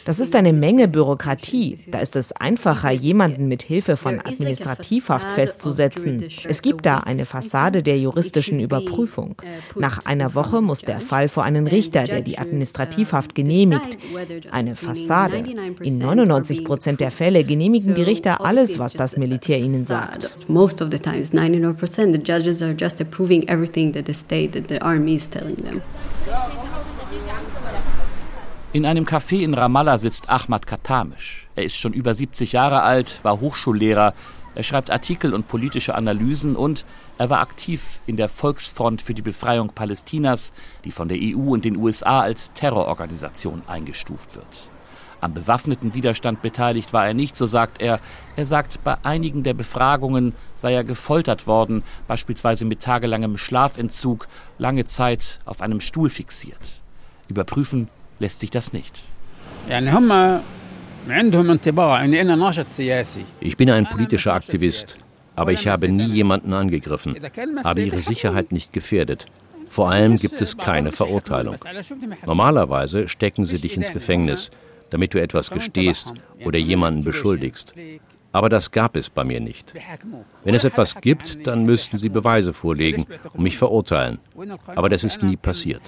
Das 0.05 0.21
ist 0.21 0.37
eine 0.37 0.53
Menge 0.53 0.89
Bürokratie. 0.89 1.79
Da 1.91 1.99
ist 2.01 2.17
es 2.17 2.33
einfacher, 2.33 2.91
jemanden 2.91 3.49
mit 3.49 3.63
Hilfe 3.63 3.97
von 3.97 4.21
Administrativhaft 4.21 5.31
festzusetzen. 5.31 6.25
Es 6.45 6.63
gibt 6.63 6.87
da 6.87 6.99
eine 6.99 7.25
Fassade 7.25 7.83
der 7.83 7.99
juristischen 7.99 8.61
Überprüfung. 8.61 9.37
Uh, 9.75 9.81
Nach 9.81 10.05
einer 10.07 10.35
Woche 10.35 10.61
muss 10.61 10.83
der 10.83 11.01
Fall 11.01 11.29
vor 11.29 11.45
einen 11.45 11.67
Richter, 11.67 12.05
der 12.05 12.23
die 12.23 12.39
Administrativhaft 12.39 13.35
genehmigt. 13.35 13.99
Eine 14.51 14.77
Fassade. 14.77 15.45
In 15.83 15.99
99 15.99 16.65
Prozent 16.65 17.01
der 17.01 17.11
Fälle 17.11 17.45
genehmigen 17.45 17.95
die 17.95 18.03
Richter 18.03 18.45
alles, 18.45 18.79
was 18.79 18.95
das 18.95 19.17
Militär 19.17 19.59
ihnen 19.59 19.87
sagt. 19.87 20.49
Most 20.49 20.83
of 20.83 20.89
the 20.91 20.99
times, 20.99 21.33
99%, 21.33 22.13
the 22.13 22.19
judges 22.19 22.63
are 22.63 22.75
just 22.79 23.01
approving 23.01 23.47
everything 23.49 23.93
that 23.93 24.07
the 24.07 24.15
state, 24.15 24.53
that 24.53 24.69
the 24.69 24.81
army 24.81 25.15
is 25.15 25.29
telling 25.29 25.57
them. 25.57 25.83
In 28.73 28.85
einem 28.85 29.07
Café 29.07 29.43
in 29.43 29.55
Ramallah 29.55 29.99
sitzt 29.99 30.29
Ahmad 30.29 30.67
Katamisch. 30.67 31.47
Er 31.57 31.65
ist 31.65 31.77
schon 31.77 31.95
über 31.95 32.15
70 32.15 32.53
Jahre 32.53 32.83
alt, 32.83 33.19
war 33.23 33.41
Hochschullehrer. 33.41 34.13
Er 34.55 34.63
schreibt 34.63 34.91
Artikel 34.91 35.33
und 35.33 35.49
politische 35.49 35.95
Analysen 35.95 36.55
und 36.55 36.85
er 37.17 37.31
war 37.31 37.41
aktiv 37.41 38.01
in 38.07 38.17
der 38.17 38.29
Volksfront 38.29 39.01
für 39.01 39.15
die 39.15 39.23
Befreiung 39.23 39.71
Palästinas, 39.71 40.53
die 40.85 40.91
von 40.91 41.09
der 41.09 41.19
EU 41.21 41.53
und 41.55 41.65
den 41.65 41.77
USA 41.77 42.21
als 42.21 42.53
Terrororganisation 42.53 43.63
eingestuft 43.67 44.37
wird. 44.37 44.71
Am 45.21 45.35
bewaffneten 45.35 45.95
Widerstand 45.95 46.43
beteiligt 46.43 46.93
war 46.93 47.07
er 47.07 47.15
nicht, 47.15 47.37
so 47.37 47.47
sagt 47.47 47.83
er. 47.83 47.99
Er 48.37 48.47
sagt, 48.47 48.83
bei 48.85 48.97
einigen 49.03 49.43
der 49.43 49.55
Befragungen 49.55 50.35
sei 50.55 50.75
er 50.75 50.85
gefoltert 50.85 51.47
worden, 51.47 51.83
beispielsweise 52.07 52.65
mit 52.65 52.81
tagelangem 52.81 53.37
Schlafentzug, 53.37 54.29
lange 54.59 54.85
Zeit 54.85 55.41
auf 55.45 55.61
einem 55.61 55.81
Stuhl 55.81 56.11
fixiert. 56.11 56.83
Überprüfen 57.29 57.89
lässt 58.21 58.41
sich 58.41 58.51
das 58.51 58.73
nicht. 58.73 59.03
Ich 63.41 63.57
bin 63.57 63.71
ein 63.71 63.89
politischer 63.89 64.35
Aktivist, 64.35 64.99
aber 65.37 65.53
ich 65.53 65.67
habe 65.69 65.89
nie 65.89 66.07
jemanden 66.07 66.53
angegriffen, 66.53 67.17
habe 67.65 67.83
ihre 67.83 68.03
Sicherheit 68.03 68.53
nicht 68.53 68.73
gefährdet. 68.73 69.27
Vor 69.69 69.91
allem 69.91 70.17
gibt 70.17 70.41
es 70.41 70.57
keine 70.57 70.93
Verurteilung. 70.93 71.57
Normalerweise 72.25 73.09
stecken 73.09 73.45
sie 73.45 73.59
dich 73.59 73.77
ins 73.77 73.93
Gefängnis, 73.93 74.51
damit 74.91 75.15
du 75.15 75.21
etwas 75.21 75.51
gestehst 75.51 76.13
oder 76.45 76.59
jemanden 76.59 77.05
beschuldigst. 77.05 77.75
Aber 78.33 78.49
das 78.49 78.71
gab 78.71 78.97
es 78.97 79.09
bei 79.09 79.25
mir 79.25 79.41
nicht. 79.41 79.73
Wenn 80.45 80.55
es 80.55 80.65
etwas 80.65 81.01
gibt, 81.01 81.47
dann 81.47 81.65
müssten 81.65 81.99
sie 81.99 82.09
Beweise 82.09 82.53
vorlegen 82.53 83.07
und 83.33 83.43
mich 83.43 83.57
verurteilen. 83.57 84.19
Aber 84.67 84.89
das 84.89 85.03
ist 85.05 85.23
nie 85.23 85.37
passiert. 85.37 85.81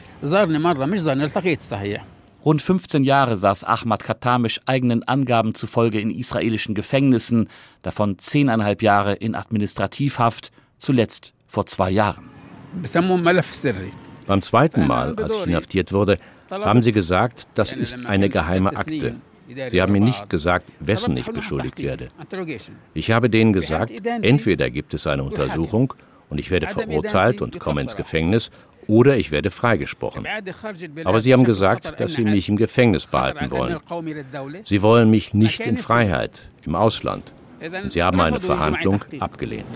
Rund 2.43 2.63
15 2.63 3.05
Jahre 3.05 3.37
saß 3.37 3.65
Ahmad 3.65 4.03
Katamisch 4.03 4.61
eigenen 4.65 5.03
Angaben 5.03 5.55
zufolge 5.55 6.01
in 6.01 6.11
israelischen 6.11 6.75
Gefängnissen, 6.75 7.51
davon 7.83 8.19
zehneinhalb 8.19 8.83
Jahre 8.83 9.13
in 9.15 9.35
Administrativhaft, 9.35 10.51
zuletzt 10.79 11.35
vor 11.47 11.67
zwei 11.67 11.91
Jahren. 11.91 12.31
Beim 14.27 14.43
zweiten 14.43 14.87
Mal, 14.87 15.15
als 15.17 15.37
ich 15.37 15.47
inhaftiert 15.49 15.93
wurde, 15.93 16.19
haben 16.51 16.83
sie 16.83 16.93
gesagt, 16.93 17.47
das 17.55 17.73
ist 17.73 18.07
eine 18.07 18.29
geheime 18.29 18.77
Akte. 18.77 19.17
Sie 19.71 19.83
haben 19.83 19.93
mir 19.93 20.01
nicht 20.01 20.31
gesagt, 20.31 20.71
wessen 20.79 21.17
ich 21.17 21.27
beschuldigt 21.27 21.83
werde. 21.83 22.09
Ich 22.95 23.11
habe 23.11 23.29
denen 23.31 23.53
gesagt, 23.53 23.93
entweder 24.23 24.71
gibt 24.71 24.95
es 24.95 25.07
eine 25.07 25.25
Untersuchung 25.25 25.95
und 26.29 26.39
ich 26.39 26.51
werde 26.51 26.69
verurteilt 26.69 27.43
und 27.43 27.59
komme 27.59 27.81
ins 27.83 27.97
Gefängnis, 27.97 28.51
oder 28.87 29.17
ich 29.17 29.31
werde 29.31 29.51
freigesprochen. 29.51 30.27
Aber 31.05 31.21
sie 31.21 31.33
haben 31.33 31.45
gesagt, 31.45 32.01
dass 32.01 32.15
sie 32.15 32.25
mich 32.25 32.49
im 32.49 32.57
Gefängnis 32.57 33.07
behalten 33.07 33.51
wollen. 33.51 33.79
Sie 34.65 34.83
wollen 34.83 35.11
mich 35.11 35.33
nicht 35.33 35.61
in 35.61 35.77
Freiheit, 35.77 36.49
im 36.65 36.75
Ausland. 36.75 37.33
Und 37.61 37.93
sie 37.93 38.03
haben 38.03 38.21
eine 38.21 38.41
Verhandlung 38.41 39.05
abgelehnt. 39.21 39.67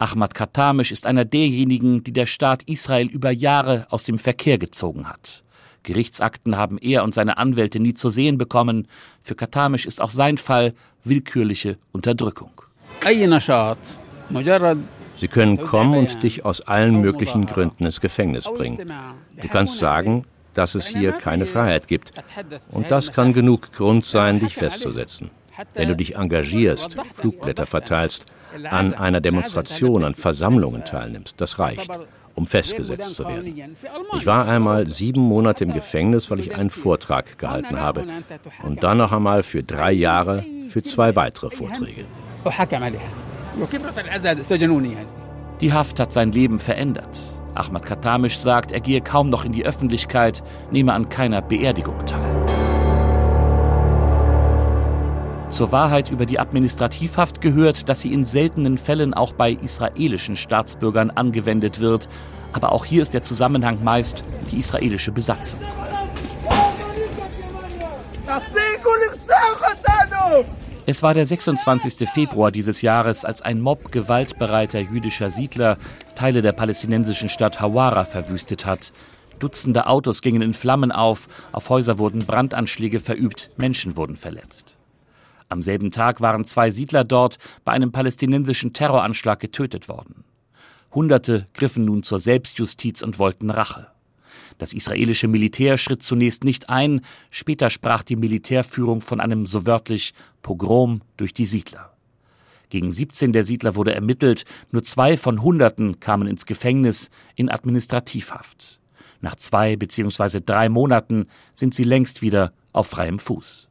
Ahmad 0.00 0.34
Katamisch 0.34 0.92
ist 0.92 1.06
einer 1.06 1.26
derjenigen, 1.26 2.02
die 2.02 2.12
der 2.14 2.24
Staat 2.24 2.62
Israel 2.62 3.06
über 3.06 3.30
Jahre 3.30 3.86
aus 3.90 4.04
dem 4.04 4.16
Verkehr 4.16 4.56
gezogen 4.56 5.06
hat. 5.06 5.44
Gerichtsakten 5.82 6.56
haben 6.56 6.78
er 6.78 7.04
und 7.04 7.12
seine 7.12 7.36
Anwälte 7.36 7.80
nie 7.80 7.92
zu 7.92 8.08
sehen 8.08 8.38
bekommen. 8.38 8.88
Für 9.22 9.34
Katamisch 9.34 9.84
ist 9.84 10.00
auch 10.00 10.08
sein 10.08 10.38
Fall 10.38 10.72
willkürliche 11.04 11.76
Unterdrückung. 11.92 12.62
Sie 15.16 15.28
können 15.28 15.58
kommen 15.58 15.98
und 15.98 16.22
dich 16.22 16.46
aus 16.46 16.62
allen 16.62 17.02
möglichen 17.02 17.44
Gründen 17.44 17.84
ins 17.84 18.00
Gefängnis 18.00 18.44
bringen. 18.46 18.90
Du 19.36 19.48
kannst 19.48 19.78
sagen, 19.78 20.24
dass 20.54 20.74
es 20.74 20.86
hier 20.86 21.12
keine 21.12 21.44
Freiheit 21.44 21.88
gibt. 21.88 22.12
Und 22.70 22.90
das 22.90 23.12
kann 23.12 23.34
genug 23.34 23.70
Grund 23.72 24.06
sein, 24.06 24.40
dich 24.40 24.54
festzusetzen. 24.54 25.30
Wenn 25.74 25.88
du 25.88 25.96
dich 25.96 26.16
engagierst, 26.16 26.96
Flugblätter 27.16 27.66
verteilst, 27.66 28.24
an 28.70 28.94
einer 28.94 29.20
Demonstration, 29.20 30.04
an 30.04 30.14
Versammlungen 30.14 30.84
teilnimmst, 30.84 31.40
das 31.40 31.58
reicht, 31.58 31.90
um 32.34 32.46
festgesetzt 32.46 33.14
zu 33.14 33.24
werden. 33.24 33.76
Ich 34.16 34.26
war 34.26 34.46
einmal 34.46 34.86
sieben 34.86 35.20
Monate 35.20 35.64
im 35.64 35.72
Gefängnis, 35.72 36.30
weil 36.30 36.40
ich 36.40 36.54
einen 36.54 36.70
Vortrag 36.70 37.38
gehalten 37.38 37.80
habe. 37.80 38.04
Und 38.62 38.82
dann 38.82 38.98
noch 38.98 39.12
einmal 39.12 39.42
für 39.42 39.62
drei 39.62 39.92
Jahre 39.92 40.42
für 40.68 40.82
zwei 40.82 41.16
weitere 41.16 41.50
Vorträge. 41.50 42.04
Die 45.60 45.72
Haft 45.72 46.00
hat 46.00 46.12
sein 46.12 46.32
Leben 46.32 46.58
verändert. 46.58 47.20
Ahmad 47.54 47.84
Katamisch 47.84 48.38
sagt, 48.38 48.72
er 48.72 48.80
gehe 48.80 49.00
kaum 49.00 49.28
noch 49.28 49.44
in 49.44 49.52
die 49.52 49.66
Öffentlichkeit, 49.66 50.42
nehme 50.70 50.94
an 50.94 51.08
keiner 51.08 51.42
Beerdigung 51.42 52.06
teil. 52.06 52.59
Zur 55.50 55.72
Wahrheit 55.72 56.10
über 56.10 56.26
die 56.26 56.38
Administrativhaft 56.38 57.40
gehört, 57.40 57.88
dass 57.88 58.00
sie 58.00 58.12
in 58.12 58.24
seltenen 58.24 58.78
Fällen 58.78 59.12
auch 59.14 59.32
bei 59.32 59.50
israelischen 59.50 60.36
Staatsbürgern 60.36 61.10
angewendet 61.10 61.80
wird. 61.80 62.08
Aber 62.52 62.70
auch 62.70 62.84
hier 62.84 63.02
ist 63.02 63.14
der 63.14 63.24
Zusammenhang 63.24 63.82
meist 63.82 64.24
die 64.52 64.58
israelische 64.58 65.10
Besatzung. 65.10 65.58
Es 70.86 71.02
war 71.02 71.14
der 71.14 71.26
26. 71.26 72.08
Februar 72.08 72.52
dieses 72.52 72.80
Jahres, 72.80 73.24
als 73.24 73.42
ein 73.42 73.60
Mob 73.60 73.90
gewaltbereiter 73.90 74.78
jüdischer 74.78 75.30
Siedler 75.30 75.78
Teile 76.14 76.42
der 76.42 76.52
palästinensischen 76.52 77.28
Stadt 77.28 77.60
Hawara 77.60 78.04
verwüstet 78.04 78.66
hat. 78.66 78.92
Dutzende 79.40 79.86
Autos 79.86 80.22
gingen 80.22 80.42
in 80.42 80.54
Flammen 80.54 80.92
auf, 80.92 81.28
auf 81.50 81.70
Häuser 81.70 81.98
wurden 81.98 82.20
Brandanschläge 82.20 83.00
verübt, 83.00 83.50
Menschen 83.56 83.96
wurden 83.96 84.16
verletzt. 84.16 84.76
Am 85.50 85.62
selben 85.62 85.90
Tag 85.90 86.20
waren 86.20 86.44
zwei 86.44 86.70
Siedler 86.70 87.02
dort 87.02 87.38
bei 87.64 87.72
einem 87.72 87.90
palästinensischen 87.90 88.72
Terroranschlag 88.72 89.40
getötet 89.40 89.88
worden. 89.88 90.24
Hunderte 90.94 91.48
griffen 91.54 91.84
nun 91.84 92.04
zur 92.04 92.20
Selbstjustiz 92.20 93.02
und 93.02 93.18
wollten 93.18 93.50
Rache. 93.50 93.88
Das 94.58 94.72
israelische 94.72 95.26
Militär 95.26 95.76
schritt 95.76 96.04
zunächst 96.04 96.44
nicht 96.44 96.70
ein, 96.70 97.00
später 97.30 97.68
sprach 97.68 98.04
die 98.04 98.14
Militärführung 98.16 99.00
von 99.00 99.20
einem 99.20 99.44
so 99.44 99.66
wörtlich 99.66 100.14
Pogrom 100.42 101.00
durch 101.16 101.34
die 101.34 101.46
Siedler. 101.46 101.92
Gegen 102.68 102.92
17 102.92 103.32
der 103.32 103.44
Siedler 103.44 103.74
wurde 103.74 103.92
ermittelt, 103.92 104.44
nur 104.70 104.84
zwei 104.84 105.16
von 105.16 105.42
Hunderten 105.42 105.98
kamen 105.98 106.28
ins 106.28 106.46
Gefängnis 106.46 107.10
in 107.34 107.50
Administrativhaft. 107.50 108.78
Nach 109.20 109.34
zwei 109.34 109.74
bzw. 109.74 110.40
drei 110.44 110.68
Monaten 110.68 111.26
sind 111.54 111.74
sie 111.74 111.82
längst 111.84 112.22
wieder 112.22 112.52
auf 112.72 112.86
freiem 112.86 113.18
Fuß. 113.18 113.69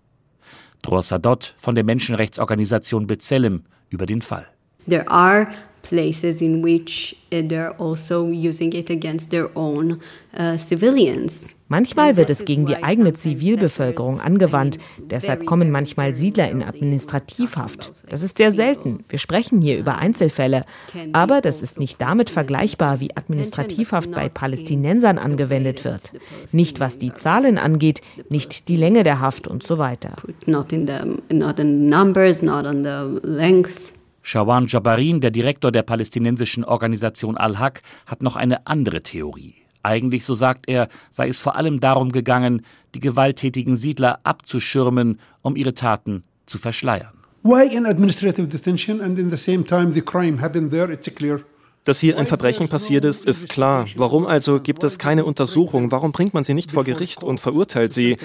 Dror 0.81 1.03
Sadot 1.03 1.53
von 1.57 1.75
der 1.75 1.83
Menschenrechtsorganisation 1.83 3.07
B'Tselem 3.07 3.61
über 3.89 4.05
den 4.05 4.21
Fall. 4.21 4.47
There 4.87 5.09
are 5.09 5.47
places 5.81 6.41
in 6.41 6.63
which 6.63 7.15
uh, 7.31 7.41
they're 7.41 7.75
also 7.79 8.27
using 8.27 8.73
it 8.73 8.89
against 8.89 9.31
their 9.31 9.49
own 9.55 9.99
uh, 10.37 10.57
civilians. 10.57 11.55
Manchmal 11.71 12.17
wird 12.17 12.31
es 12.31 12.45
gegen 12.45 12.65
die 12.65 12.83
eigene 12.83 13.13
Zivilbevölkerung 13.13 14.19
angewandt. 14.19 14.79
Deshalb 14.97 15.45
kommen 15.45 15.69
manchmal 15.69 16.15
Siedler 16.15 16.49
in 16.49 16.63
Administrativhaft. 16.63 17.91
Das 18.09 18.23
ist 18.23 18.39
sehr 18.39 18.51
selten. 18.51 18.97
Wir 19.07 19.19
sprechen 19.19 19.61
hier 19.61 19.77
über 19.77 19.99
Einzelfälle. 19.99 20.65
Aber 21.13 21.41
das 21.41 21.61
ist 21.61 21.77
nicht 21.77 22.01
damit 22.01 22.31
vergleichbar, 22.31 22.99
wie 23.01 23.15
Administrativhaft 23.15 24.09
bei 24.09 24.29
Palästinensern 24.29 25.19
angewendet 25.19 25.85
wird. 25.85 26.13
Nicht 26.51 26.79
was 26.79 26.97
die 26.97 27.13
Zahlen 27.13 27.59
angeht, 27.59 28.01
nicht 28.29 28.67
die 28.67 28.75
Länge 28.75 29.03
der 29.03 29.19
Haft 29.19 29.47
und 29.47 29.61
so 29.61 29.77
weiter. 29.77 30.15
Not 30.47 30.73
in 30.73 30.87
the, 30.87 31.35
not 31.35 31.59
in 31.59 31.87
numbers, 31.87 32.41
not 32.41 32.65
on 32.65 32.83
the 32.83 33.19
length. 33.21 33.93
Shawan 34.31 34.67
Jabarin, 34.67 35.21
der 35.21 35.31
Direktor 35.31 35.71
der 35.71 35.81
palästinensischen 35.81 36.63
Organisation 36.63 37.35
Al-Haq, 37.35 37.81
hat 38.05 38.21
noch 38.21 38.35
eine 38.35 38.67
andere 38.67 39.01
Theorie. 39.01 39.55
Eigentlich, 39.81 40.23
so 40.23 40.35
sagt 40.35 40.69
er, 40.69 40.87
sei 41.09 41.29
es 41.29 41.39
vor 41.39 41.55
allem 41.55 41.79
darum 41.79 42.11
gegangen, 42.11 42.61
die 42.93 42.99
gewalttätigen 42.99 43.75
Siedler 43.75 44.19
abzuschirmen, 44.23 45.19
um 45.41 45.55
ihre 45.55 45.73
Taten 45.73 46.21
zu 46.45 46.59
verschleiern. 46.59 47.13
Why 47.41 47.75
in 47.75 47.87
administrative 47.87 48.47
detention 48.47 49.01
and 49.01 49.17
in 49.17 49.31
the 49.31 49.37
same 49.37 49.63
time 49.63 49.93
the 49.93 50.01
crime 50.01 50.39
happened 50.39 50.69
there, 50.69 50.93
it's 50.93 51.09
clear. 51.15 51.43
Dass 51.85 51.99
hier 51.99 52.17
ein 52.17 52.27
Verbrechen 52.27 52.67
passiert 52.67 53.05
ist, 53.05 53.25
ist 53.25 53.49
klar. 53.49 53.87
Warum 53.95 54.27
also 54.27 54.59
gibt 54.59 54.83
es 54.83 54.99
keine 54.99 55.25
Untersuchung? 55.25 55.91
Warum 55.91 56.11
bringt 56.11 56.33
man 56.33 56.43
sie 56.43 56.53
nicht 56.53 56.71
vor 56.71 56.83
Gericht 56.83 57.23
und 57.23 57.39
verurteilt 57.39 57.93
sie? 57.93 58.17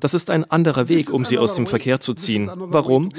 Das 0.00 0.14
ist 0.14 0.30
ein 0.30 0.50
anderer 0.50 0.88
Weg, 0.88 1.12
um 1.12 1.24
sie 1.24 1.38
aus 1.38 1.54
dem 1.54 1.66
Verkehr 1.66 2.00
zu 2.00 2.14
ziehen. 2.14 2.50
Warum? 2.54 3.12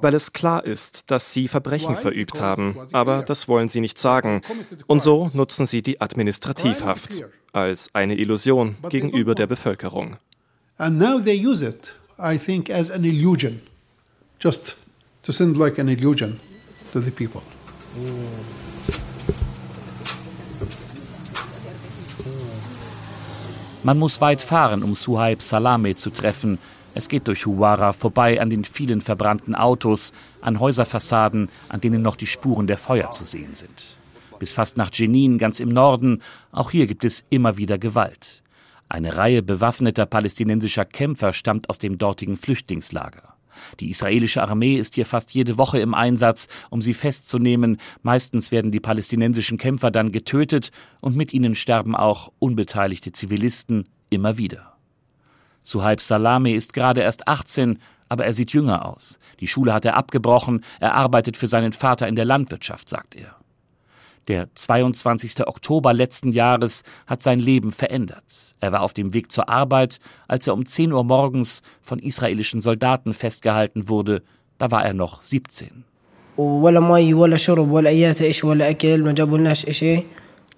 Weil 0.00 0.14
es 0.14 0.32
klar 0.32 0.64
ist, 0.64 1.10
dass 1.10 1.32
sie 1.32 1.48
Verbrechen 1.48 1.96
verübt 1.96 2.40
haben. 2.40 2.76
Aber 2.92 3.22
das 3.22 3.48
wollen 3.48 3.68
sie 3.68 3.80
nicht 3.80 3.98
sagen. 3.98 4.40
Und 4.86 5.02
so 5.02 5.30
nutzen 5.34 5.66
sie 5.66 5.82
die 5.82 6.00
Administrativhaft 6.00 7.24
als 7.52 7.90
eine 7.92 8.16
Illusion 8.16 8.76
gegenüber 8.88 9.34
der 9.34 9.46
Bevölkerung. 9.46 10.16
And 10.78 10.98
now 10.98 11.18
they 11.18 11.36
use 11.36 11.62
it, 11.66 11.94
I 12.18 12.38
think, 12.38 12.70
as 12.70 12.90
an 12.90 13.04
illusion. 13.04 13.60
Just 14.40 14.76
to 15.22 15.32
send 15.32 15.58
like 15.58 15.78
an 15.78 15.88
illusion 15.88 16.40
to 16.92 17.00
the 17.00 17.10
people. 17.10 17.42
Man 23.82 23.98
muss 23.98 24.20
weit 24.20 24.42
fahren, 24.42 24.82
um 24.82 24.94
Suhaib 24.94 25.40
Salame 25.40 25.96
zu 25.96 26.10
treffen. 26.10 26.58
Es 26.94 27.08
geht 27.08 27.26
durch 27.28 27.46
Huwara 27.46 27.94
vorbei 27.94 28.38
an 28.38 28.50
den 28.50 28.64
vielen 28.64 29.00
verbrannten 29.00 29.54
Autos, 29.54 30.12
an 30.42 30.60
Häuserfassaden, 30.60 31.48
an 31.70 31.80
denen 31.80 32.02
noch 32.02 32.16
die 32.16 32.26
Spuren 32.26 32.66
der 32.66 32.76
Feuer 32.76 33.10
zu 33.10 33.24
sehen 33.24 33.54
sind. 33.54 33.96
Bis 34.38 34.52
fast 34.52 34.76
nach 34.76 34.90
Jenin, 34.92 35.38
ganz 35.38 35.60
im 35.60 35.70
Norden, 35.70 36.20
auch 36.52 36.70
hier 36.70 36.86
gibt 36.86 37.04
es 37.04 37.24
immer 37.30 37.56
wieder 37.56 37.78
Gewalt. 37.78 38.42
Eine 38.90 39.16
Reihe 39.16 39.42
bewaffneter 39.42 40.04
palästinensischer 40.04 40.84
Kämpfer 40.84 41.32
stammt 41.32 41.70
aus 41.70 41.78
dem 41.78 41.96
dortigen 41.96 42.36
Flüchtlingslager. 42.36 43.29
Die 43.80 43.90
israelische 43.90 44.42
Armee 44.42 44.76
ist 44.76 44.94
hier 44.94 45.06
fast 45.06 45.32
jede 45.32 45.58
Woche 45.58 45.78
im 45.78 45.94
Einsatz, 45.94 46.48
um 46.70 46.80
sie 46.80 46.94
festzunehmen. 46.94 47.78
Meistens 48.02 48.52
werden 48.52 48.70
die 48.70 48.80
palästinensischen 48.80 49.58
Kämpfer 49.58 49.90
dann 49.90 50.12
getötet 50.12 50.70
und 51.00 51.16
mit 51.16 51.32
ihnen 51.32 51.54
sterben 51.54 51.94
auch 51.96 52.32
unbeteiligte 52.38 53.12
Zivilisten 53.12 53.84
immer 54.10 54.38
wieder. 54.38 54.74
Suhaib 55.62 56.00
Salame 56.00 56.54
ist 56.54 56.72
gerade 56.72 57.02
erst 57.02 57.28
18, 57.28 57.78
aber 58.08 58.24
er 58.24 58.34
sieht 58.34 58.52
jünger 58.52 58.86
aus. 58.86 59.18
Die 59.40 59.46
Schule 59.46 59.72
hat 59.72 59.84
er 59.84 59.96
abgebrochen, 59.96 60.64
er 60.80 60.94
arbeitet 60.94 61.36
für 61.36 61.46
seinen 61.46 61.72
Vater 61.72 62.08
in 62.08 62.16
der 62.16 62.24
Landwirtschaft, 62.24 62.88
sagt 62.88 63.14
er. 63.14 63.39
Der 64.28 64.48
22. 64.54 65.46
Oktober 65.46 65.92
letzten 65.92 66.30
Jahres 66.30 66.82
hat 67.06 67.22
sein 67.22 67.38
Leben 67.38 67.72
verändert. 67.72 68.54
Er 68.60 68.72
war 68.72 68.82
auf 68.82 68.92
dem 68.92 69.14
Weg 69.14 69.32
zur 69.32 69.48
Arbeit, 69.48 69.98
als 70.28 70.46
er 70.46 70.54
um 70.54 70.66
10 70.66 70.92
Uhr 70.92 71.04
morgens 71.04 71.62
von 71.80 71.98
israelischen 71.98 72.60
Soldaten 72.60 73.14
festgehalten 73.14 73.88
wurde. 73.88 74.22
Da 74.58 74.70
war 74.70 74.84
er 74.84 74.92
noch 74.92 75.22
17. 75.22 75.84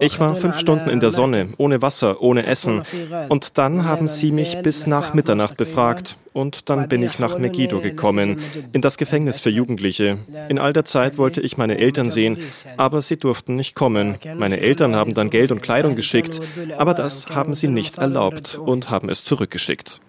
Ich 0.03 0.19
war 0.19 0.35
fünf 0.35 0.59
Stunden 0.59 0.89
in 0.89 0.99
der 0.99 1.11
Sonne, 1.11 1.47
ohne 1.57 1.81
Wasser, 1.81 2.21
ohne 2.21 2.45
Essen. 2.45 2.81
Und 3.29 3.57
dann 3.57 3.85
haben 3.85 4.09
sie 4.09 4.33
mich 4.33 4.61
bis 4.61 4.85
nach 4.85 5.13
Mitternacht 5.13 5.55
befragt. 5.55 6.17
Und 6.33 6.69
dann 6.69 6.89
bin 6.89 7.01
ich 7.03 7.19
nach 7.19 7.37
Megiddo 7.37 7.79
gekommen, 7.79 8.41
in 8.73 8.81
das 8.81 8.97
Gefängnis 8.97 9.39
für 9.39 9.49
Jugendliche. 9.49 10.17
In 10.49 10.59
all 10.59 10.73
der 10.73 10.83
Zeit 10.83 11.17
wollte 11.17 11.39
ich 11.39 11.57
meine 11.57 11.77
Eltern 11.77 12.11
sehen, 12.11 12.37
aber 12.75 13.01
sie 13.01 13.15
durften 13.15 13.55
nicht 13.55 13.75
kommen. 13.75 14.17
Meine 14.35 14.59
Eltern 14.59 14.93
haben 14.93 15.13
dann 15.13 15.29
Geld 15.29 15.53
und 15.53 15.61
Kleidung 15.61 15.95
geschickt, 15.95 16.41
aber 16.77 16.93
das 16.93 17.27
haben 17.27 17.55
sie 17.55 17.69
nicht 17.69 17.97
erlaubt 17.97 18.55
und 18.55 18.89
haben 18.89 19.07
es 19.07 19.23
zurückgeschickt. 19.23 20.01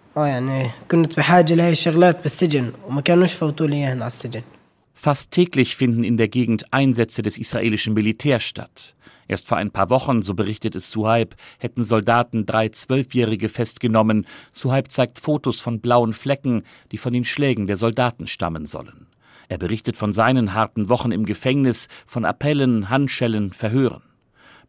Fast 4.94 5.30
täglich 5.30 5.76
finden 5.76 6.02
in 6.02 6.16
der 6.16 6.28
Gegend 6.28 6.72
Einsätze 6.72 7.22
des 7.22 7.38
israelischen 7.38 7.94
Militärs 7.94 8.42
statt. 8.42 8.96
Erst 9.28 9.48
vor 9.48 9.58
ein 9.58 9.70
paar 9.70 9.90
Wochen, 9.90 10.22
so 10.22 10.34
berichtet 10.34 10.74
es 10.74 10.90
Suhaib, 10.90 11.34
hätten 11.58 11.84
Soldaten 11.84 12.46
drei 12.46 12.68
Zwölfjährige 12.68 13.48
festgenommen. 13.48 14.26
Suhaib 14.52 14.90
zeigt 14.90 15.18
Fotos 15.18 15.60
von 15.60 15.80
blauen 15.80 16.12
Flecken, 16.12 16.62
die 16.92 16.98
von 16.98 17.12
den 17.12 17.24
Schlägen 17.24 17.66
der 17.66 17.76
Soldaten 17.76 18.26
stammen 18.26 18.66
sollen. 18.66 19.06
Er 19.48 19.58
berichtet 19.58 19.96
von 19.96 20.12
seinen 20.12 20.54
harten 20.54 20.88
Wochen 20.88 21.12
im 21.12 21.26
Gefängnis, 21.26 21.88
von 22.06 22.24
Appellen, 22.24 22.88
Handschellen, 22.88 23.52
Verhören. 23.52 24.02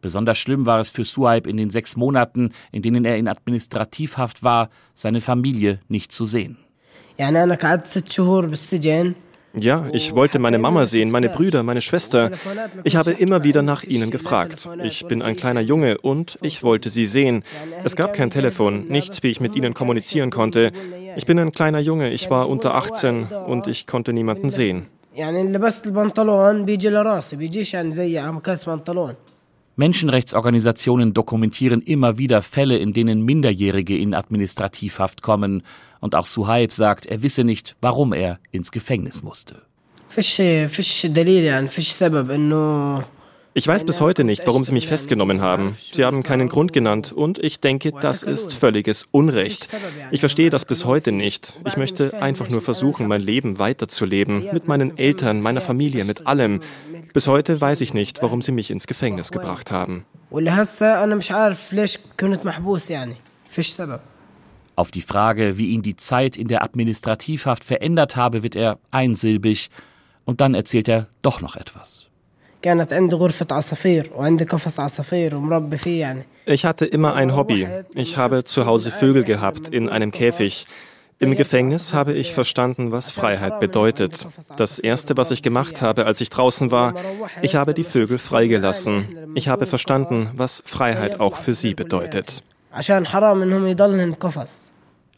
Besonders 0.00 0.38
schlimm 0.38 0.66
war 0.66 0.80
es 0.80 0.90
für 0.90 1.04
Suhaib 1.04 1.46
in 1.46 1.56
den 1.56 1.70
sechs 1.70 1.96
Monaten, 1.96 2.52
in 2.70 2.82
denen 2.82 3.04
er 3.04 3.16
in 3.16 3.28
Administrativhaft 3.28 4.42
war, 4.42 4.68
seine 4.94 5.20
Familie 5.20 5.80
nicht 5.88 6.12
zu 6.12 6.26
sehen. 6.26 6.58
Ja, 9.58 9.86
ich 9.92 10.14
wollte 10.14 10.38
meine 10.38 10.58
Mama 10.58 10.84
sehen, 10.84 11.10
meine 11.10 11.30
Brüder, 11.30 11.62
meine 11.62 11.80
Schwester. 11.80 12.30
Ich 12.84 12.96
habe 12.96 13.12
immer 13.12 13.42
wieder 13.42 13.62
nach 13.62 13.84
ihnen 13.84 14.10
gefragt. 14.10 14.68
Ich 14.84 15.06
bin 15.06 15.22
ein 15.22 15.36
kleiner 15.36 15.62
Junge 15.62 15.98
und 15.98 16.38
ich 16.42 16.62
wollte 16.62 16.90
sie 16.90 17.06
sehen. 17.06 17.42
Es 17.82 17.96
gab 17.96 18.12
kein 18.12 18.30
Telefon, 18.30 18.86
nichts, 18.88 19.22
wie 19.22 19.28
ich 19.28 19.40
mit 19.40 19.56
ihnen 19.56 19.72
kommunizieren 19.72 20.30
konnte. 20.30 20.72
Ich 21.16 21.24
bin 21.24 21.38
ein 21.38 21.52
kleiner 21.52 21.78
Junge, 21.78 22.10
ich 22.10 22.28
war 22.28 22.48
unter 22.48 22.74
18 22.74 23.28
und 23.46 23.66
ich 23.66 23.86
konnte 23.86 24.12
niemanden 24.12 24.50
sehen. 24.50 24.86
Menschenrechtsorganisationen 29.76 31.12
dokumentieren 31.12 31.82
immer 31.82 32.16
wieder 32.18 32.42
Fälle, 32.42 32.78
in 32.78 32.92
denen 32.92 33.22
Minderjährige 33.22 33.96
in 33.96 34.14
Administrativhaft 34.14 35.22
kommen. 35.22 35.62
Und 36.00 36.14
auch 36.14 36.26
Suhaib 36.26 36.72
sagt, 36.72 37.06
er 37.06 37.22
wisse 37.22 37.44
nicht, 37.44 37.76
warum 37.80 38.12
er 38.12 38.38
ins 38.52 38.72
Gefängnis 38.72 39.22
musste. 39.22 39.62
Ich 43.58 43.66
weiß 43.66 43.84
bis 43.84 44.02
heute 44.02 44.22
nicht, 44.22 44.46
warum 44.46 44.66
sie 44.66 44.74
mich 44.74 44.86
festgenommen 44.86 45.40
haben. 45.40 45.74
Sie 45.80 46.04
haben 46.04 46.22
keinen 46.22 46.50
Grund 46.50 46.74
genannt 46.74 47.10
und 47.10 47.38
ich 47.38 47.58
denke, 47.58 47.90
das 47.90 48.22
ist 48.22 48.52
völliges 48.52 49.08
Unrecht. 49.12 49.70
Ich 50.10 50.20
verstehe 50.20 50.50
das 50.50 50.66
bis 50.66 50.84
heute 50.84 51.10
nicht. 51.10 51.58
Ich 51.64 51.78
möchte 51.78 52.20
einfach 52.20 52.50
nur 52.50 52.60
versuchen, 52.60 53.08
mein 53.08 53.22
Leben 53.22 53.58
weiterzuleben, 53.58 54.44
mit 54.52 54.68
meinen 54.68 54.98
Eltern, 54.98 55.40
meiner 55.40 55.62
Familie, 55.62 56.04
mit 56.04 56.26
allem. 56.26 56.60
Bis 57.14 57.28
heute 57.28 57.58
weiß 57.58 57.80
ich 57.80 57.94
nicht, 57.94 58.20
warum 58.20 58.42
sie 58.42 58.52
mich 58.52 58.70
ins 58.70 58.86
Gefängnis 58.86 59.32
gebracht 59.32 59.70
haben. 59.70 60.04
Auf 64.76 64.90
die 64.90 65.00
Frage, 65.00 65.56
wie 65.56 65.68
ihn 65.68 65.80
die 65.80 65.96
Zeit 65.96 66.36
in 66.36 66.48
der 66.48 66.62
Administrativhaft 66.62 67.64
verändert 67.64 68.16
habe, 68.16 68.42
wird 68.42 68.54
er 68.54 68.78
einsilbig 68.90 69.70
und 70.26 70.42
dann 70.42 70.52
erzählt 70.52 70.88
er 70.88 71.06
doch 71.22 71.40
noch 71.40 71.56
etwas. 71.56 72.10
Ich 76.46 76.64
hatte 76.64 76.84
immer 76.84 77.14
ein 77.14 77.36
Hobby. 77.36 77.68
Ich 77.94 78.16
habe 78.16 78.44
zu 78.44 78.66
Hause 78.66 78.90
Vögel 78.90 79.24
gehabt 79.24 79.68
in 79.68 79.88
einem 79.88 80.10
Käfig. 80.10 80.66
Im 81.18 81.34
Gefängnis 81.34 81.94
habe 81.94 82.12
ich 82.12 82.34
verstanden, 82.34 82.92
was 82.92 83.10
Freiheit 83.10 83.58
bedeutet. 83.58 84.26
Das 84.56 84.78
Erste, 84.78 85.16
was 85.16 85.30
ich 85.30 85.42
gemacht 85.42 85.80
habe, 85.80 86.04
als 86.04 86.20
ich 86.20 86.28
draußen 86.28 86.70
war, 86.70 86.94
ich 87.40 87.54
habe 87.54 87.72
die 87.72 87.84
Vögel 87.84 88.18
freigelassen. 88.18 89.16
Ich 89.34 89.48
habe 89.48 89.66
verstanden, 89.66 90.30
was 90.34 90.62
Freiheit 90.66 91.20
auch 91.20 91.36
für 91.36 91.54
sie 91.54 91.74
bedeutet. 91.74 92.42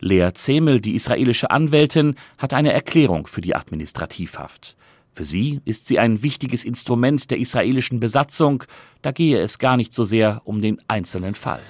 Lea 0.00 0.30
Zemel, 0.34 0.80
die 0.80 0.94
israelische 0.94 1.50
Anwältin, 1.50 2.14
hat 2.37 2.54
eine 2.54 2.72
Erklärung 2.72 3.26
für 3.26 3.40
die 3.40 3.56
Administrativhaft. 3.56 4.76
Für 5.14 5.24
sie 5.24 5.60
ist 5.64 5.86
sie 5.86 5.98
ein 5.98 6.22
wichtiges 6.22 6.64
Instrument 6.64 7.30
der 7.30 7.38
israelischen 7.38 7.98
Besatzung. 7.98 8.64
Da 9.02 9.10
gehe 9.10 9.40
es 9.40 9.58
gar 9.58 9.76
nicht 9.76 9.92
so 9.92 10.04
sehr 10.04 10.42
um 10.44 10.62
den 10.62 10.80
einzelnen 10.86 11.34
Fall. 11.34 11.60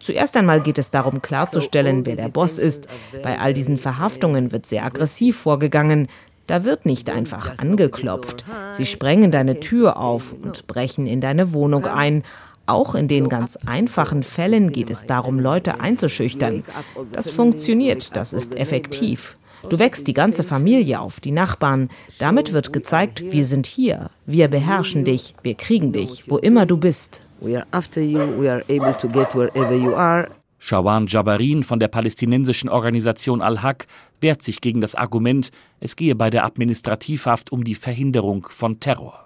Zuerst 0.00 0.36
einmal 0.36 0.60
geht 0.60 0.78
es 0.78 0.90
darum 0.90 1.20
klarzustellen, 1.22 2.06
wer 2.06 2.16
der 2.16 2.28
Boss 2.28 2.58
ist. 2.58 2.86
Bei 3.22 3.38
all 3.38 3.54
diesen 3.54 3.78
Verhaftungen 3.78 4.52
wird 4.52 4.66
sehr 4.66 4.84
aggressiv 4.84 5.36
vorgegangen. 5.36 6.08
Da 6.46 6.64
wird 6.64 6.86
nicht 6.86 7.10
einfach 7.10 7.58
angeklopft. 7.58 8.44
Sie 8.72 8.86
sprengen 8.86 9.32
deine 9.32 9.58
Tür 9.58 9.96
auf 9.96 10.32
und 10.32 10.66
brechen 10.68 11.06
in 11.06 11.20
deine 11.20 11.52
Wohnung 11.52 11.86
ein. 11.86 12.22
Auch 12.66 12.94
in 12.94 13.08
den 13.08 13.28
ganz 13.28 13.56
einfachen 13.64 14.22
Fällen 14.22 14.72
geht 14.72 14.90
es 14.90 15.06
darum, 15.06 15.38
Leute 15.38 15.80
einzuschüchtern. 15.80 16.64
Das 17.12 17.30
funktioniert, 17.30 18.16
das 18.16 18.32
ist 18.32 18.56
effektiv. 18.56 19.36
Du 19.68 19.78
wächst 19.78 20.06
die 20.06 20.12
ganze 20.12 20.44
Familie 20.44 21.00
auf, 21.00 21.20
die 21.20 21.30
Nachbarn. 21.30 21.88
Damit 22.18 22.52
wird 22.52 22.72
gezeigt, 22.72 23.22
wir 23.30 23.46
sind 23.46 23.66
hier, 23.66 24.10
wir 24.26 24.48
beherrschen 24.48 25.04
dich, 25.04 25.34
wir 25.42 25.54
kriegen 25.54 25.92
dich, 25.92 26.24
wo 26.28 26.38
immer 26.38 26.66
du 26.66 26.76
bist. 26.76 27.20
Shawan 30.58 31.06
Jabarin 31.06 31.62
von 31.62 31.78
der 31.78 31.88
palästinensischen 31.88 32.68
Organisation 32.68 33.42
Al-Haq 33.42 33.86
wehrt 34.20 34.42
sich 34.42 34.60
gegen 34.60 34.80
das 34.80 34.94
Argument, 34.94 35.50
es 35.80 35.96
gehe 35.96 36.14
bei 36.14 36.30
der 36.30 36.44
Administrativhaft 36.44 37.52
um 37.52 37.62
die 37.62 37.74
Verhinderung 37.74 38.48
von 38.50 38.80
Terror. 38.80 39.25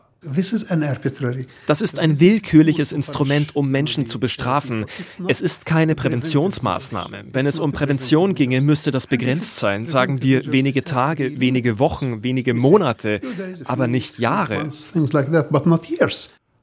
Das 1.67 1.81
ist 1.81 1.99
ein 1.99 2.21
willkürliches 2.21 2.93
Instrument, 2.93 3.57
um 3.57 3.71
Menschen 3.71 4.07
zu 4.07 4.21
bestrafen. 4.21 4.85
Es 5.29 5.41
ist 5.41 5.65
keine 5.65 5.95
Präventionsmaßnahme. 5.95 7.25
Wenn 7.33 7.47
es 7.47 7.59
um 7.59 7.73
Prävention 7.73 8.35
ginge, 8.35 8.61
müsste 8.61 8.91
das 8.91 9.07
begrenzt 9.07 9.57
sein. 9.57 9.87
Sagen 9.87 10.23
wir 10.23 10.53
wenige 10.53 10.85
Tage, 10.85 11.41
wenige 11.41 11.79
Wochen, 11.79 12.23
wenige 12.23 12.53
Monate, 12.53 13.21
aber 13.65 13.87
nicht 13.87 14.19
Jahre. 14.19 14.69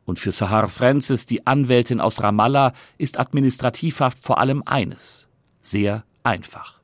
Und 0.06 0.20
für 0.20 0.32
Sahar 0.32 0.70
Francis, 0.70 1.26
die 1.26 1.46
Anwältin 1.48 2.00
aus 2.00 2.22
Ramallah, 2.24 2.74
ist 2.98 3.20
Administrativhaft 3.20 4.20
vor 4.20 4.40
allem 4.40 4.64
eines. 4.66 5.28
Sehr 5.62 6.06
einfach. 6.24 6.77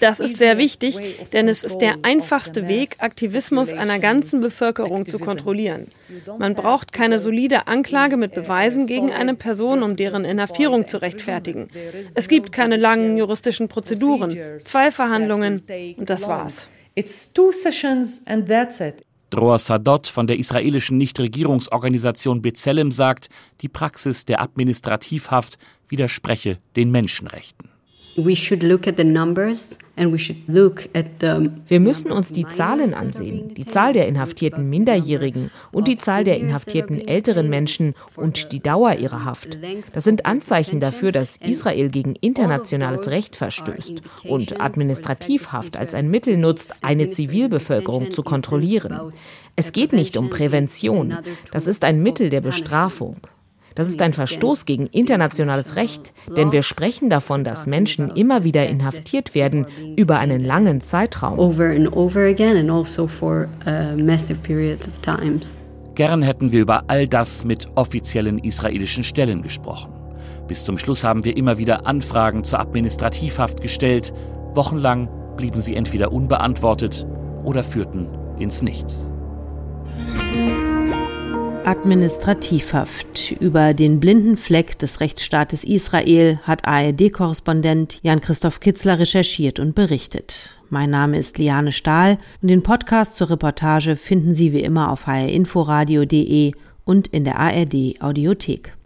Das 0.00 0.20
ist 0.20 0.36
sehr 0.36 0.58
wichtig, 0.58 0.98
denn 1.32 1.48
es 1.48 1.64
ist 1.64 1.78
der 1.78 1.96
einfachste 2.02 2.68
Weg, 2.68 2.90
Aktivismus 3.00 3.72
einer 3.72 3.98
ganzen 3.98 4.40
Bevölkerung 4.40 5.06
zu 5.06 5.18
kontrollieren. 5.18 5.88
Man 6.38 6.54
braucht 6.54 6.92
keine 6.92 7.18
solide 7.18 7.66
Anklage 7.66 8.16
mit 8.16 8.32
Beweisen 8.34 8.86
gegen 8.86 9.10
eine 9.10 9.34
Person, 9.34 9.82
um 9.82 9.96
deren 9.96 10.24
Inhaftierung 10.24 10.86
zu 10.86 11.02
rechtfertigen. 11.02 11.66
Es 12.14 12.28
gibt 12.28 12.52
keine 12.52 12.76
langen 12.76 13.16
juristischen 13.16 13.66
Prozeduren, 13.66 14.60
zwei 14.60 14.92
Verhandlungen 14.92 15.62
und 15.96 16.08
das 16.10 16.28
war's. 16.28 16.68
It's 16.94 17.32
two 17.32 17.50
sessions 17.50 18.22
and 18.26 18.48
that's 18.48 18.80
it. 18.80 19.04
Dror 19.30 19.58
Sadot 19.60 20.08
von 20.08 20.26
der 20.26 20.38
israelischen 20.38 20.98
Nichtregierungsorganisation 20.98 22.42
B'Tselem 22.42 22.90
sagt, 22.90 23.28
die 23.60 23.68
Praxis 23.68 24.24
der 24.24 24.42
Administrativhaft 24.42 25.56
widerspreche 25.90 26.58
den 26.76 26.90
Menschenrechten. 26.90 27.70
Wir 31.68 31.80
müssen 31.80 32.10
uns 32.10 32.32
die 32.32 32.48
Zahlen 32.48 32.92
ansehen, 32.92 33.54
die 33.54 33.66
Zahl 33.66 33.92
der 33.92 34.08
inhaftierten 34.08 34.68
Minderjährigen 34.68 35.50
und 35.70 35.86
die 35.88 35.96
Zahl 35.96 36.24
der 36.24 36.38
inhaftierten 36.38 37.06
älteren 37.06 37.48
Menschen 37.48 37.94
und 38.16 38.52
die 38.52 38.60
Dauer 38.60 38.94
ihrer 38.94 39.24
Haft. 39.24 39.58
Das 39.92 40.04
sind 40.04 40.26
Anzeichen 40.26 40.80
dafür, 40.80 41.12
dass 41.12 41.36
Israel 41.36 41.88
gegen 41.88 42.16
internationales 42.16 43.08
Recht 43.08 43.36
verstößt 43.36 44.02
und 44.24 44.60
Administrativhaft 44.60 45.76
als 45.76 45.94
ein 45.94 46.08
Mittel 46.10 46.36
nutzt, 46.36 46.74
eine 46.82 47.10
Zivilbevölkerung 47.10 48.10
zu 48.10 48.22
kontrollieren. 48.22 49.12
Es 49.54 49.72
geht 49.72 49.92
nicht 49.92 50.16
um 50.16 50.30
Prävention, 50.30 51.16
das 51.52 51.66
ist 51.66 51.84
ein 51.84 52.02
Mittel 52.02 52.28
der 52.28 52.40
Bestrafung. 52.40 53.16
Das 53.74 53.88
ist 53.88 54.02
ein 54.02 54.12
Verstoß 54.12 54.64
gegen 54.66 54.86
internationales 54.86 55.76
Recht, 55.76 56.12
denn 56.36 56.52
wir 56.52 56.62
sprechen 56.62 57.10
davon, 57.10 57.44
dass 57.44 57.66
Menschen 57.66 58.10
immer 58.10 58.44
wieder 58.44 58.66
inhaftiert 58.66 59.34
werden 59.34 59.66
über 59.96 60.18
einen 60.18 60.44
langen 60.44 60.80
Zeitraum. 60.80 61.38
Also 61.38 61.58
Gern 65.94 66.22
hätten 66.22 66.52
wir 66.52 66.60
über 66.60 66.84
all 66.88 67.06
das 67.06 67.44
mit 67.44 67.68
offiziellen 67.74 68.38
israelischen 68.38 69.04
Stellen 69.04 69.42
gesprochen. 69.42 69.92
Bis 70.48 70.64
zum 70.64 70.78
Schluss 70.78 71.04
haben 71.04 71.24
wir 71.24 71.36
immer 71.36 71.58
wieder 71.58 71.86
Anfragen 71.86 72.42
zur 72.42 72.58
Administrativhaft 72.58 73.60
gestellt. 73.60 74.12
Wochenlang 74.54 75.08
blieben 75.36 75.60
sie 75.60 75.76
entweder 75.76 76.12
unbeantwortet 76.12 77.06
oder 77.44 77.62
führten 77.62 78.08
ins 78.38 78.62
Nichts. 78.62 79.10
Administrativhaft. 81.64 83.32
Über 83.32 83.74
den 83.74 84.00
blinden 84.00 84.36
Fleck 84.36 84.78
des 84.78 85.00
Rechtsstaates 85.00 85.64
Israel 85.64 86.40
hat 86.42 86.66
ARD-Korrespondent 86.66 87.98
Jan-Christoph 88.02 88.60
Kitzler 88.60 88.98
recherchiert 88.98 89.60
und 89.60 89.74
berichtet. 89.74 90.56
Mein 90.70 90.90
Name 90.90 91.18
ist 91.18 91.38
Liane 91.38 91.72
Stahl 91.72 92.18
und 92.40 92.48
den 92.48 92.62
Podcast 92.62 93.16
zur 93.16 93.30
Reportage 93.30 93.96
finden 93.96 94.34
Sie 94.34 94.52
wie 94.52 94.62
immer 94.62 94.90
auf 94.90 95.06
hrinforadio.de 95.06 96.52
und 96.84 97.08
in 97.08 97.24
der 97.24 97.38
ARD 97.38 98.00
Audiothek. 98.00 98.74